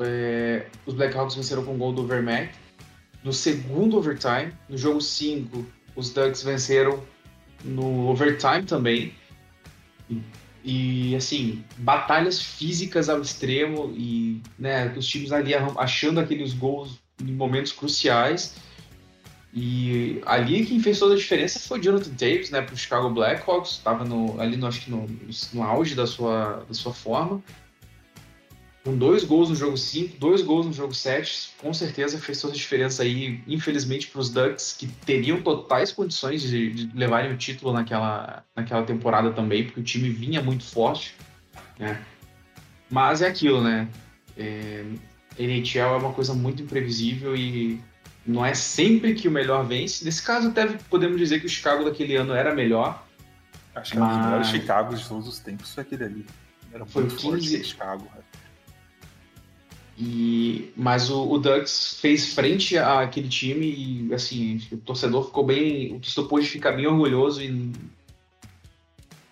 [0.00, 2.52] é, os Blackhawks venceram com o gol do Vermette.
[3.22, 5.66] No segundo overtime, no jogo 5,
[5.96, 7.02] os Ducks venceram
[7.64, 9.14] no overtime também.
[10.64, 17.32] E, assim, batalhas físicas ao extremo e né, os times ali achando aqueles gols em
[17.32, 18.54] momentos cruciais.
[19.52, 23.10] E ali quem fez toda a diferença foi o Jonathan Davis, né, para o Chicago
[23.10, 24.04] Blackhawks, estava
[24.40, 25.06] ali no, acho que no,
[25.54, 27.42] no auge da sua, da sua forma.
[28.84, 32.54] Com dois gols no jogo 5, dois gols no jogo 7, com certeza fez toda
[32.54, 37.36] a diferença aí, infelizmente, para os Ducks, que teriam totais condições de, de, levarem o
[37.36, 41.14] título naquela, naquela temporada também, porque o time vinha muito forte.
[41.78, 42.00] Né?
[42.88, 43.88] Mas é aquilo, né?
[44.36, 44.84] É,
[45.38, 47.80] NHL é uma coisa muito imprevisível e
[48.26, 50.04] não é sempre que o melhor vence.
[50.04, 53.04] Nesse caso, até podemos dizer que o Chicago daquele ano era melhor.
[53.74, 54.10] Acho que mas...
[54.10, 56.26] um dos melhores Chicago de todos os tempos foi aquele ali.
[56.72, 57.30] Era foi muito 15...
[57.30, 58.08] forte Chicago.
[60.00, 65.96] E, mas o, o Ducks fez frente àquele time e assim, o torcedor ficou bem.
[65.96, 67.72] O torcedor pôde ficar bem orgulhoso e.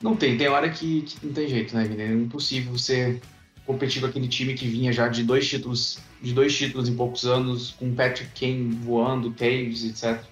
[0.03, 3.21] Não tem, tem hora que, que não tem jeito, né, É impossível você
[3.65, 7.25] competir com aquele time que vinha já de dois títulos, de dois títulos em poucos
[7.25, 10.23] anos, com Patrick Kane voando, Taves, etc.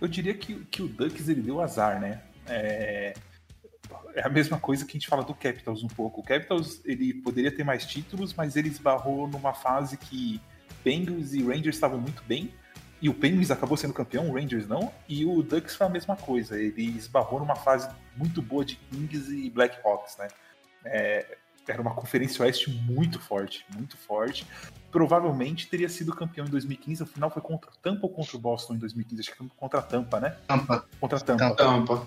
[0.00, 2.20] Eu diria que, que o Ducks ele deu azar, né?
[2.46, 3.14] É,
[4.14, 6.20] é a mesma coisa que a gente fala do Capitals um pouco.
[6.20, 10.40] O Capitals ele poderia ter mais títulos, mas ele esbarrou numa fase que
[10.82, 12.52] Penguins e Rangers estavam muito bem.
[13.00, 14.92] E o Penguins acabou sendo campeão, o Rangers não.
[15.08, 16.60] E o Ducks foi a mesma coisa.
[16.60, 20.28] Ele esbarrou numa fase muito boa de Kings e Blackhawks, né?
[20.84, 21.36] É,
[21.66, 24.46] era uma conferência oeste muito forte, muito forte.
[24.90, 27.02] Provavelmente teria sido campeão em 2015.
[27.02, 29.20] Afinal, foi contra Tampa ou contra o Boston em 2015?
[29.20, 30.36] Acho que foi contra a Tampa, né?
[30.46, 30.86] Tampa.
[31.00, 31.50] Contra a Tampa.
[31.50, 31.64] Tampa.
[31.64, 32.06] Tampa.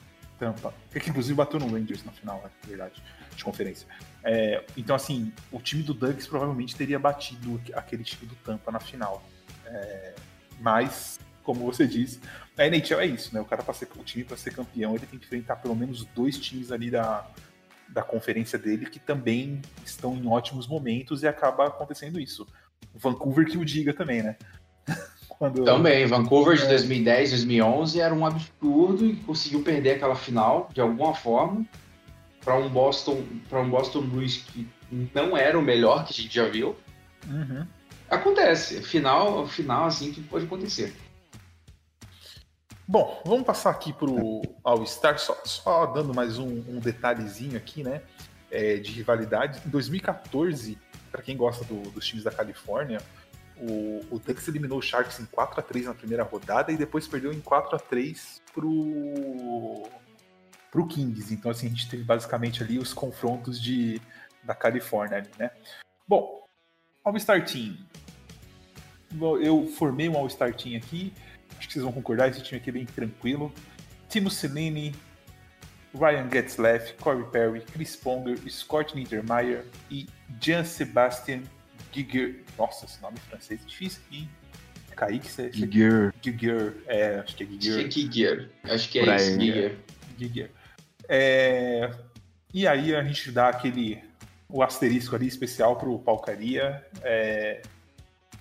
[0.91, 2.51] Que inclusive bateu no Rangers na final, na né?
[2.65, 3.01] verdade,
[3.35, 3.87] de conferência.
[4.23, 8.79] É, então, assim, o time do Ducks provavelmente teria batido aquele time do Tampa na
[8.79, 9.23] final.
[9.65, 10.15] É,
[10.59, 12.19] mas, como você disse,
[12.57, 13.41] a NHL é isso, né?
[13.41, 16.05] O cara para ser o time para ser campeão, ele tem que enfrentar pelo menos
[16.05, 17.27] dois times ali da,
[17.89, 22.47] da conferência dele que também estão em ótimos momentos e acaba acontecendo isso.
[22.93, 24.37] Vancouver que o diga também, né?
[25.27, 25.63] Quando...
[25.63, 31.13] Também, Vancouver de 2010, 2011 era um absurdo e conseguiu perder aquela final de alguma
[31.13, 31.65] forma
[32.43, 34.67] para um Boston, para um Boston Bruins que
[35.13, 36.75] não era o melhor que a gente já viu.
[37.27, 37.65] Uhum.
[38.09, 40.95] Acontece, final, final assim tudo pode acontecer.
[42.87, 48.03] Bom, vamos passar aqui pro All-Star, só, só, dando mais um, um detalhezinho aqui, né?
[48.51, 49.59] É, de rivalidade.
[49.65, 50.77] Em 2014,
[51.11, 53.01] para quem gosta do, dos times da Califórnia,
[53.57, 57.07] o, o Ducks eliminou o Sharks em 4 a 3 na primeira rodada e depois
[57.07, 59.83] perdeu em 4 a 3 pro
[60.71, 61.33] pro Kings.
[61.33, 64.01] Então assim, a gente teve basicamente ali os confrontos de
[64.43, 65.51] da Califórnia ali, né?
[66.07, 66.45] Bom,
[67.03, 67.77] All-Star Team.
[69.41, 71.13] Eu formei um All-Star Team aqui.
[71.57, 73.51] Acho que vocês vão concordar, esse time aqui é bem tranquilo.
[74.09, 74.93] Timo Cellini,
[75.93, 80.07] Ryan Getzlaff, Corey Perry, Chris Ponger, Scott Niedermayer e
[80.39, 81.43] Jean-Sébastien
[81.95, 82.43] Giger.
[82.57, 84.29] Nossa, esse nome francês é difícil, hein?
[84.95, 85.51] Kaique, você.
[85.51, 86.13] Giger.
[86.21, 87.79] Giger, é, acho que é Giger.
[87.79, 88.49] Acho que é Giger.
[88.63, 89.77] Acho que é isso, Giger.
[90.17, 90.51] Giger.
[91.07, 91.91] É,
[92.53, 94.03] e aí a gente dá aquele.
[94.47, 96.85] O asterisco ali especial pro Palcaria.
[97.01, 97.61] É,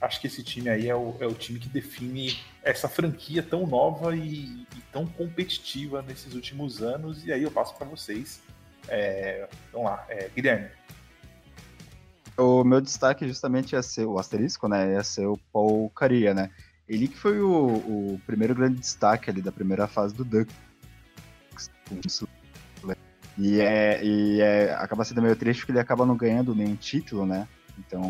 [0.01, 3.67] acho que esse time aí é o, é o time que define essa franquia tão
[3.67, 7.25] nova e, e tão competitiva nesses últimos anos.
[7.25, 8.43] E aí eu passo para vocês.
[8.87, 10.69] É, vamos lá, é, Guilherme.
[12.37, 14.95] O meu destaque justamente ia ser o asterisco, né?
[14.95, 16.51] Ia ser o Paul Caria, né?
[16.89, 20.55] Ele que foi o, o primeiro grande destaque ali da primeira fase do Ducks.
[23.37, 27.27] E, é, e é, acaba sendo meio triste porque ele acaba não ganhando nenhum título,
[27.27, 27.49] né?
[27.79, 28.03] Então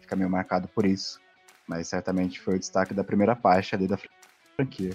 [0.00, 1.20] fica meio marcado por isso.
[1.66, 3.98] Mas certamente foi o destaque da primeira parte ali da
[4.56, 4.92] franquia.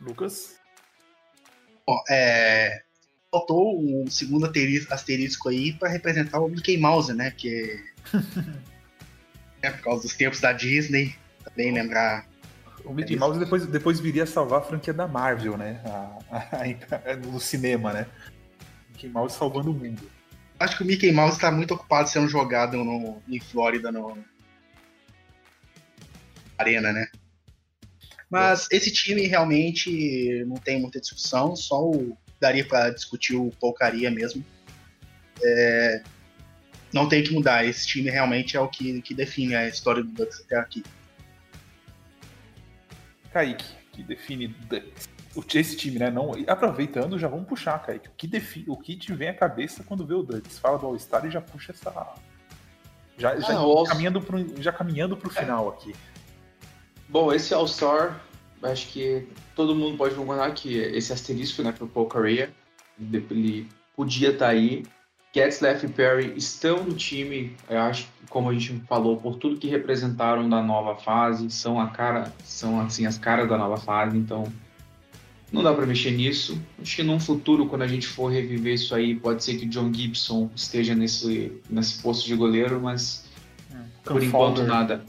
[0.00, 0.58] Lucas?
[1.86, 2.82] Bom, é,
[3.34, 4.48] faltou um segundo
[4.90, 7.32] asterisco aí para representar o Mickey Mouse, né?
[7.32, 7.82] Que
[9.60, 12.28] é por causa dos tempos da Disney, também lembrar.
[12.84, 15.80] O Mickey Mouse depois, depois viria a salvar a franquia da Marvel, né?
[15.84, 18.06] A, a, a, no cinema, né?
[18.90, 20.08] Mickey Mouse salvando o mundo.
[20.60, 24.16] Acho que o Mickey Mouse está muito ocupado sendo jogado no, em Flórida, no
[26.56, 27.08] Arena, né?
[28.30, 34.10] Mas esse time realmente não tem muita discussão, só o daria para discutir o Poucaria
[34.10, 34.44] mesmo.
[35.42, 36.02] É,
[36.92, 37.64] não tem que mudar.
[37.64, 40.84] Esse time realmente é o que, que define a história do Ducks até aqui.
[43.32, 45.08] Kaique, que define Ducks.
[45.34, 46.10] o- esse time, né?
[46.10, 48.08] Não, aproveitando, já vamos puxar, Kaique.
[48.08, 50.58] O que, defi, o que te vem à cabeça quando vê o Ducks?
[50.58, 51.90] Fala do All-Star e já puxa essa.
[53.16, 55.94] Já, já, Ah, caminhando pro, já caminhando pro final aqui.
[57.08, 58.20] Bom, esse All-Star,
[58.66, 62.50] acho que todo mundo pode concordar que esse asterisco, né, pro Paul Correa,
[63.00, 64.84] ele podia estar aí.
[65.34, 69.66] Getzlaff e Perry estão no time, eu acho como a gente falou, por tudo que
[69.66, 74.44] representaram da nova fase, são a cara, são assim as caras da nova fase, então
[75.52, 76.60] não dá para mexer nisso.
[76.80, 79.68] Acho que num futuro, quando a gente for reviver isso aí, pode ser que o
[79.68, 83.24] John Gibson esteja nesse, nesse posto de goleiro, mas
[84.04, 85.04] por enquanto Fowler- nada.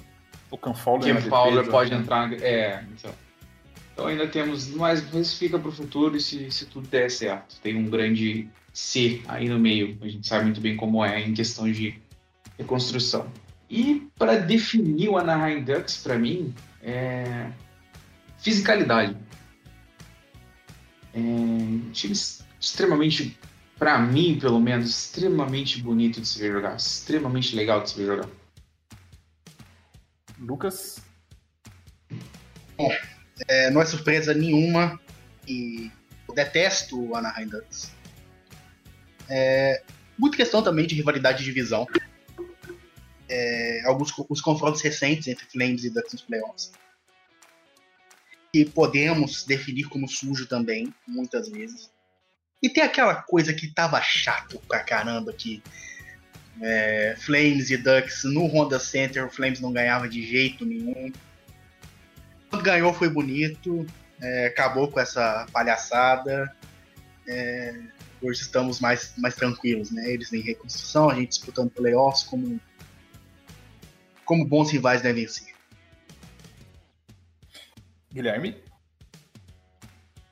[0.51, 1.97] O Cam Fowler, na Fowler pode né?
[1.97, 2.32] entrar.
[2.34, 3.12] É, então.
[3.96, 4.68] Então ainda temos.
[4.68, 7.56] Mas isso fica para o futuro e se, se tudo der certo.
[7.62, 9.98] Tem um grande C aí no meio.
[10.02, 11.98] A gente sabe muito bem como é em questão de
[12.60, 13.32] reconstrução.
[13.70, 17.50] E para definir o Anaheim Ducks, para mim, é.
[18.38, 19.16] Fisicalidade.
[21.14, 22.14] É um time
[22.60, 23.39] extremamente,
[23.80, 26.76] para mim pelo menos, extremamente bonito de se ver jogar.
[26.76, 28.30] Extremamente legal de se ver jogar.
[30.38, 31.02] Lucas,
[32.78, 33.14] É,
[33.71, 34.99] não é surpresa nenhuma
[35.47, 35.91] e
[36.27, 37.91] eu detesto o Anaheim Ducks.
[39.29, 39.81] É,
[40.17, 41.88] muita questão também de rivalidade de divisão.
[43.27, 46.71] É, alguns os confrontos recentes entre Flames e Ducks nos playoffs.
[48.53, 51.91] E podemos definir como sujo também, muitas vezes.
[52.61, 55.61] E tem aquela coisa que tava chato pra caramba que
[56.61, 61.11] é, Flames e Ducks no Honda Center, o Flames não ganhava de jeito nenhum.
[62.56, 63.86] Quando ganhou foi bonito,
[64.22, 66.56] é, acabou com essa palhaçada.
[67.28, 67.82] É,
[68.22, 70.10] hoje estamos mais, mais tranquilos, né?
[70.10, 72.58] Eles em reconstrução, a gente disputando playoffs como,
[74.24, 75.53] como bons rivais devem ser.
[78.10, 78.56] Guilherme,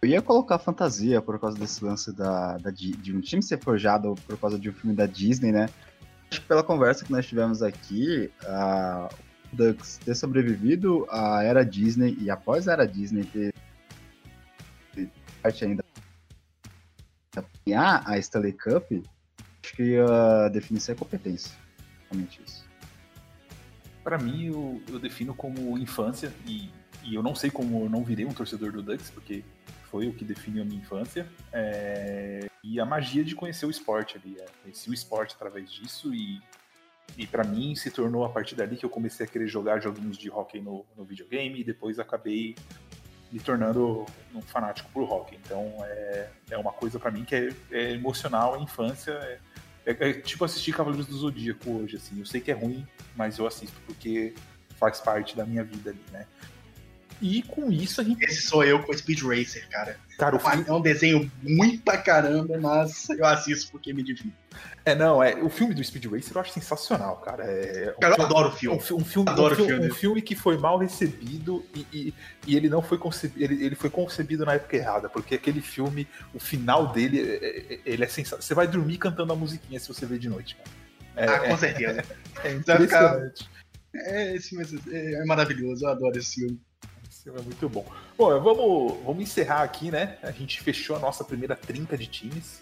[0.01, 4.15] Eu ia colocar fantasia por causa desse lance da, da de um time ser forjado
[4.25, 5.67] por causa de um filme da Disney, né?
[6.31, 11.63] Acho que pela conversa que nós tivemos aqui, a o Ducks ter sobrevivido à era
[11.63, 13.53] Disney e após a era Disney ter
[15.41, 15.83] parte ainda
[17.65, 18.91] ganhar a Stanley Cup,
[19.63, 21.55] acho que ia definir ser competência.
[22.09, 22.65] Realmente isso.
[24.03, 26.69] Pra mim, eu, eu defino como infância, e,
[27.03, 29.43] e eu não sei como eu não virei um torcedor do Ducks, porque
[29.89, 34.17] foi o que definiu a minha infância, é, e a magia de conhecer o esporte
[34.17, 34.37] ali.
[34.39, 36.41] É, conheci o esporte através disso, e,
[37.17, 40.17] e para mim se tornou a partir dali que eu comecei a querer jogar joguinhos
[40.17, 42.55] de hockey no, no videogame, e depois acabei
[43.31, 45.37] me tornando um fanático por hockey.
[45.43, 49.11] Então é, é uma coisa pra mim que é, é emocional, é infância.
[49.11, 49.39] É,
[49.85, 52.19] é- é tipo assistir Cavaleiros do Zodíaco hoje, assim.
[52.19, 54.33] Eu sei que é ruim, mas eu assisto porque
[54.79, 56.25] faz parte da minha vida ali, né?
[57.25, 58.21] E com isso a gente.
[58.25, 59.95] Esse sou eu com Speed Racer, cara.
[60.17, 64.33] Cara, o filme, É um desenho ruim pra caramba, mas eu assisto porque me divirto.
[64.85, 67.45] é, não, é, o filme do Speed Racer eu acho sensacional, cara.
[67.45, 68.79] É, um Cara, eu filme- adoro o um, filme.
[68.81, 69.87] fi- um filme, Adoro um, filme, filme.
[69.89, 72.13] um filme que foi mal recebido e, e-
[72.45, 76.05] e ele não foi concebido, ele, ele foi concebido na época errada, porque aquele filme,
[76.33, 78.41] o final dele, é- é- ele é sensacional.
[78.41, 80.69] Você vai dormir cantando a musiquinha se você ver de noite, cara.
[81.15, 82.03] É, Ah, com certeza.
[82.43, 83.49] é vai ficar- impressionante.
[83.95, 84.57] É, esse
[84.91, 86.59] é, é maravilhoso, eu adoro esse filme.
[87.23, 87.85] Filme é muito bom.
[88.17, 90.17] Bom, vamos, vamos encerrar aqui, né?
[90.21, 92.61] A gente fechou a nossa primeira trinca de times.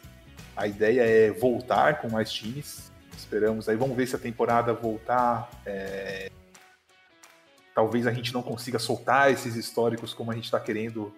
[0.55, 2.91] A ideia é voltar com mais times.
[3.17, 5.49] Esperamos aí, vamos ver se a temporada voltar.
[5.65, 6.29] é,
[7.73, 11.11] Talvez a gente não consiga soltar esses históricos como a gente está querendo,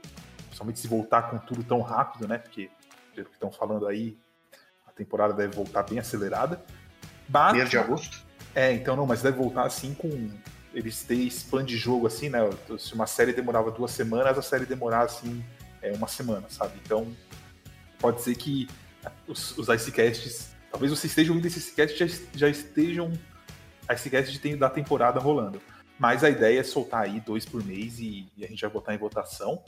[0.53, 2.37] somente se voltar com tudo tão rápido, né?
[2.37, 2.69] Porque,
[3.13, 4.17] pelo que estão falando aí,
[4.87, 6.63] a temporada deve voltar bem acelerada.
[7.27, 8.23] Mas, de agosto.
[8.55, 10.29] é, então não, mas deve voltar assim com.
[10.73, 12.39] Eles terem spam de jogo assim, né?
[12.79, 15.43] Se uma série demorava duas semanas, a série demorar assim
[15.81, 16.73] é, uma semana, sabe?
[16.83, 17.15] Então
[17.99, 18.67] pode ser que
[19.27, 20.51] os, os Icecasts.
[20.71, 23.11] Talvez vocês estejam ouvindo esse Icecast já, já estejam.
[23.89, 25.61] Icecast tem- da temporada rolando.
[25.99, 28.95] Mas a ideia é soltar aí dois por mês e, e a gente vai botar
[28.95, 29.63] em votação.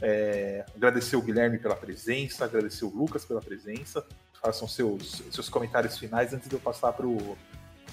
[0.00, 4.04] É, agradecer o Guilherme pela presença, agradecer o Lucas pela presença.
[4.42, 7.36] Façam seus, seus comentários finais antes de eu passar pro,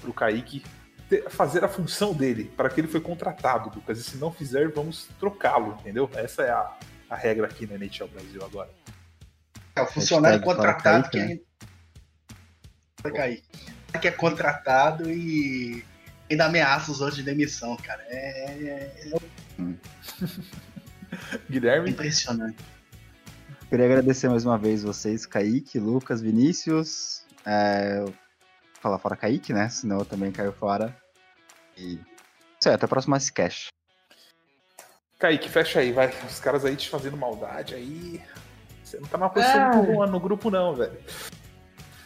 [0.00, 0.62] pro Kaique
[1.08, 3.98] ter- fazer a função dele, para que ele foi contratado, Lucas.
[3.98, 6.10] E se não fizer, vamos trocá-lo, entendeu?
[6.14, 6.76] Essa é a,
[7.10, 8.70] a regra aqui na NHL Brasil agora.
[9.74, 11.66] É o funcionário contratado fala que Kaique, é.
[13.02, 13.42] Vai cair.
[14.00, 15.84] Que é contratado e
[16.30, 18.02] ainda ameaça os outros de demissão, cara.
[18.08, 19.16] É, é- é
[21.50, 22.56] Guilherme, impressionante.
[23.68, 27.22] Queria agradecer mais uma vez vocês, Kaique, Lucas, Vinícius.
[27.44, 28.04] É...
[28.86, 29.68] Falar fora Kaique, né?
[29.68, 30.96] Senão eu também caio fora.
[31.76, 31.94] E.
[32.60, 33.66] Isso aí, até o próximo Icecast.
[35.18, 36.08] Kaique, fecha aí, vai.
[36.24, 38.22] Os caras aí te fazendo maldade aí.
[38.84, 39.74] Você não tá na posição Ah.
[39.74, 40.96] muito boa no grupo, não, velho.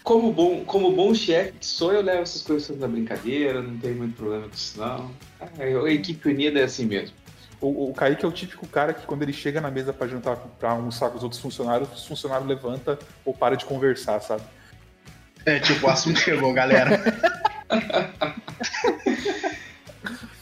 [0.02, 3.96] Como bom, como bom chefe que sou, eu levo essas coisas na brincadeira, não tenho
[3.96, 5.10] muito problema com isso, não.
[5.38, 7.14] Ah, A equipe unida é assim mesmo.
[7.60, 10.36] O, o Kaique é o típico cara que quando ele chega na mesa pra jantar,
[10.58, 14.42] pra almoçar com os outros funcionários, os funcionários levanta ou para de conversar, sabe?
[15.46, 17.00] É, tipo, o assunto chegou, galera.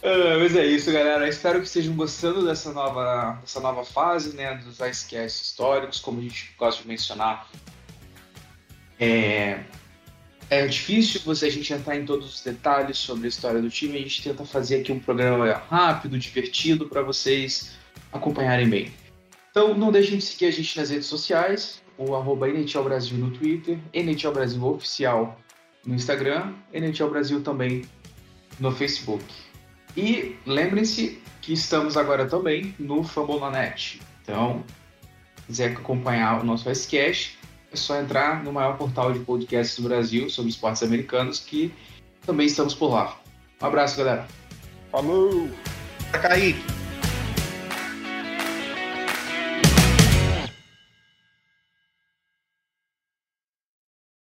[0.03, 1.29] Ah, mas é isso, galera.
[1.29, 4.55] Espero que estejam gostando dessa nova, dessa nova fase, né?
[4.57, 7.49] Dos icecasts históricos, como a gente gosta de mencionar.
[8.99, 9.61] É,
[10.51, 13.99] é difícil você a gente entrar em todos os detalhes sobre a história do time.
[13.99, 17.77] A gente tenta fazer aqui um programa rápido, divertido, para vocês
[18.13, 18.93] acompanharem bem.
[19.51, 23.31] Então, não deixem de seguir a gente nas redes sociais, o arroba NHL Brasil no
[23.33, 25.39] Twitter, NHL Brasil Oficial
[25.85, 27.85] no Instagram, NHL Brasil também
[28.61, 29.25] no Facebook.
[29.97, 34.01] E lembrem-se que estamos agora também no Fambonanet.
[34.23, 34.63] Então,
[35.37, 37.39] se quiser acompanhar o nosso Icecast,
[37.73, 41.75] é só entrar no maior portal de podcasts do Brasil sobre esportes americanos, que
[42.25, 43.19] também estamos por lá.
[43.61, 44.27] Um abraço, galera.
[44.91, 45.51] Falou!
[46.13, 46.63] Kaique,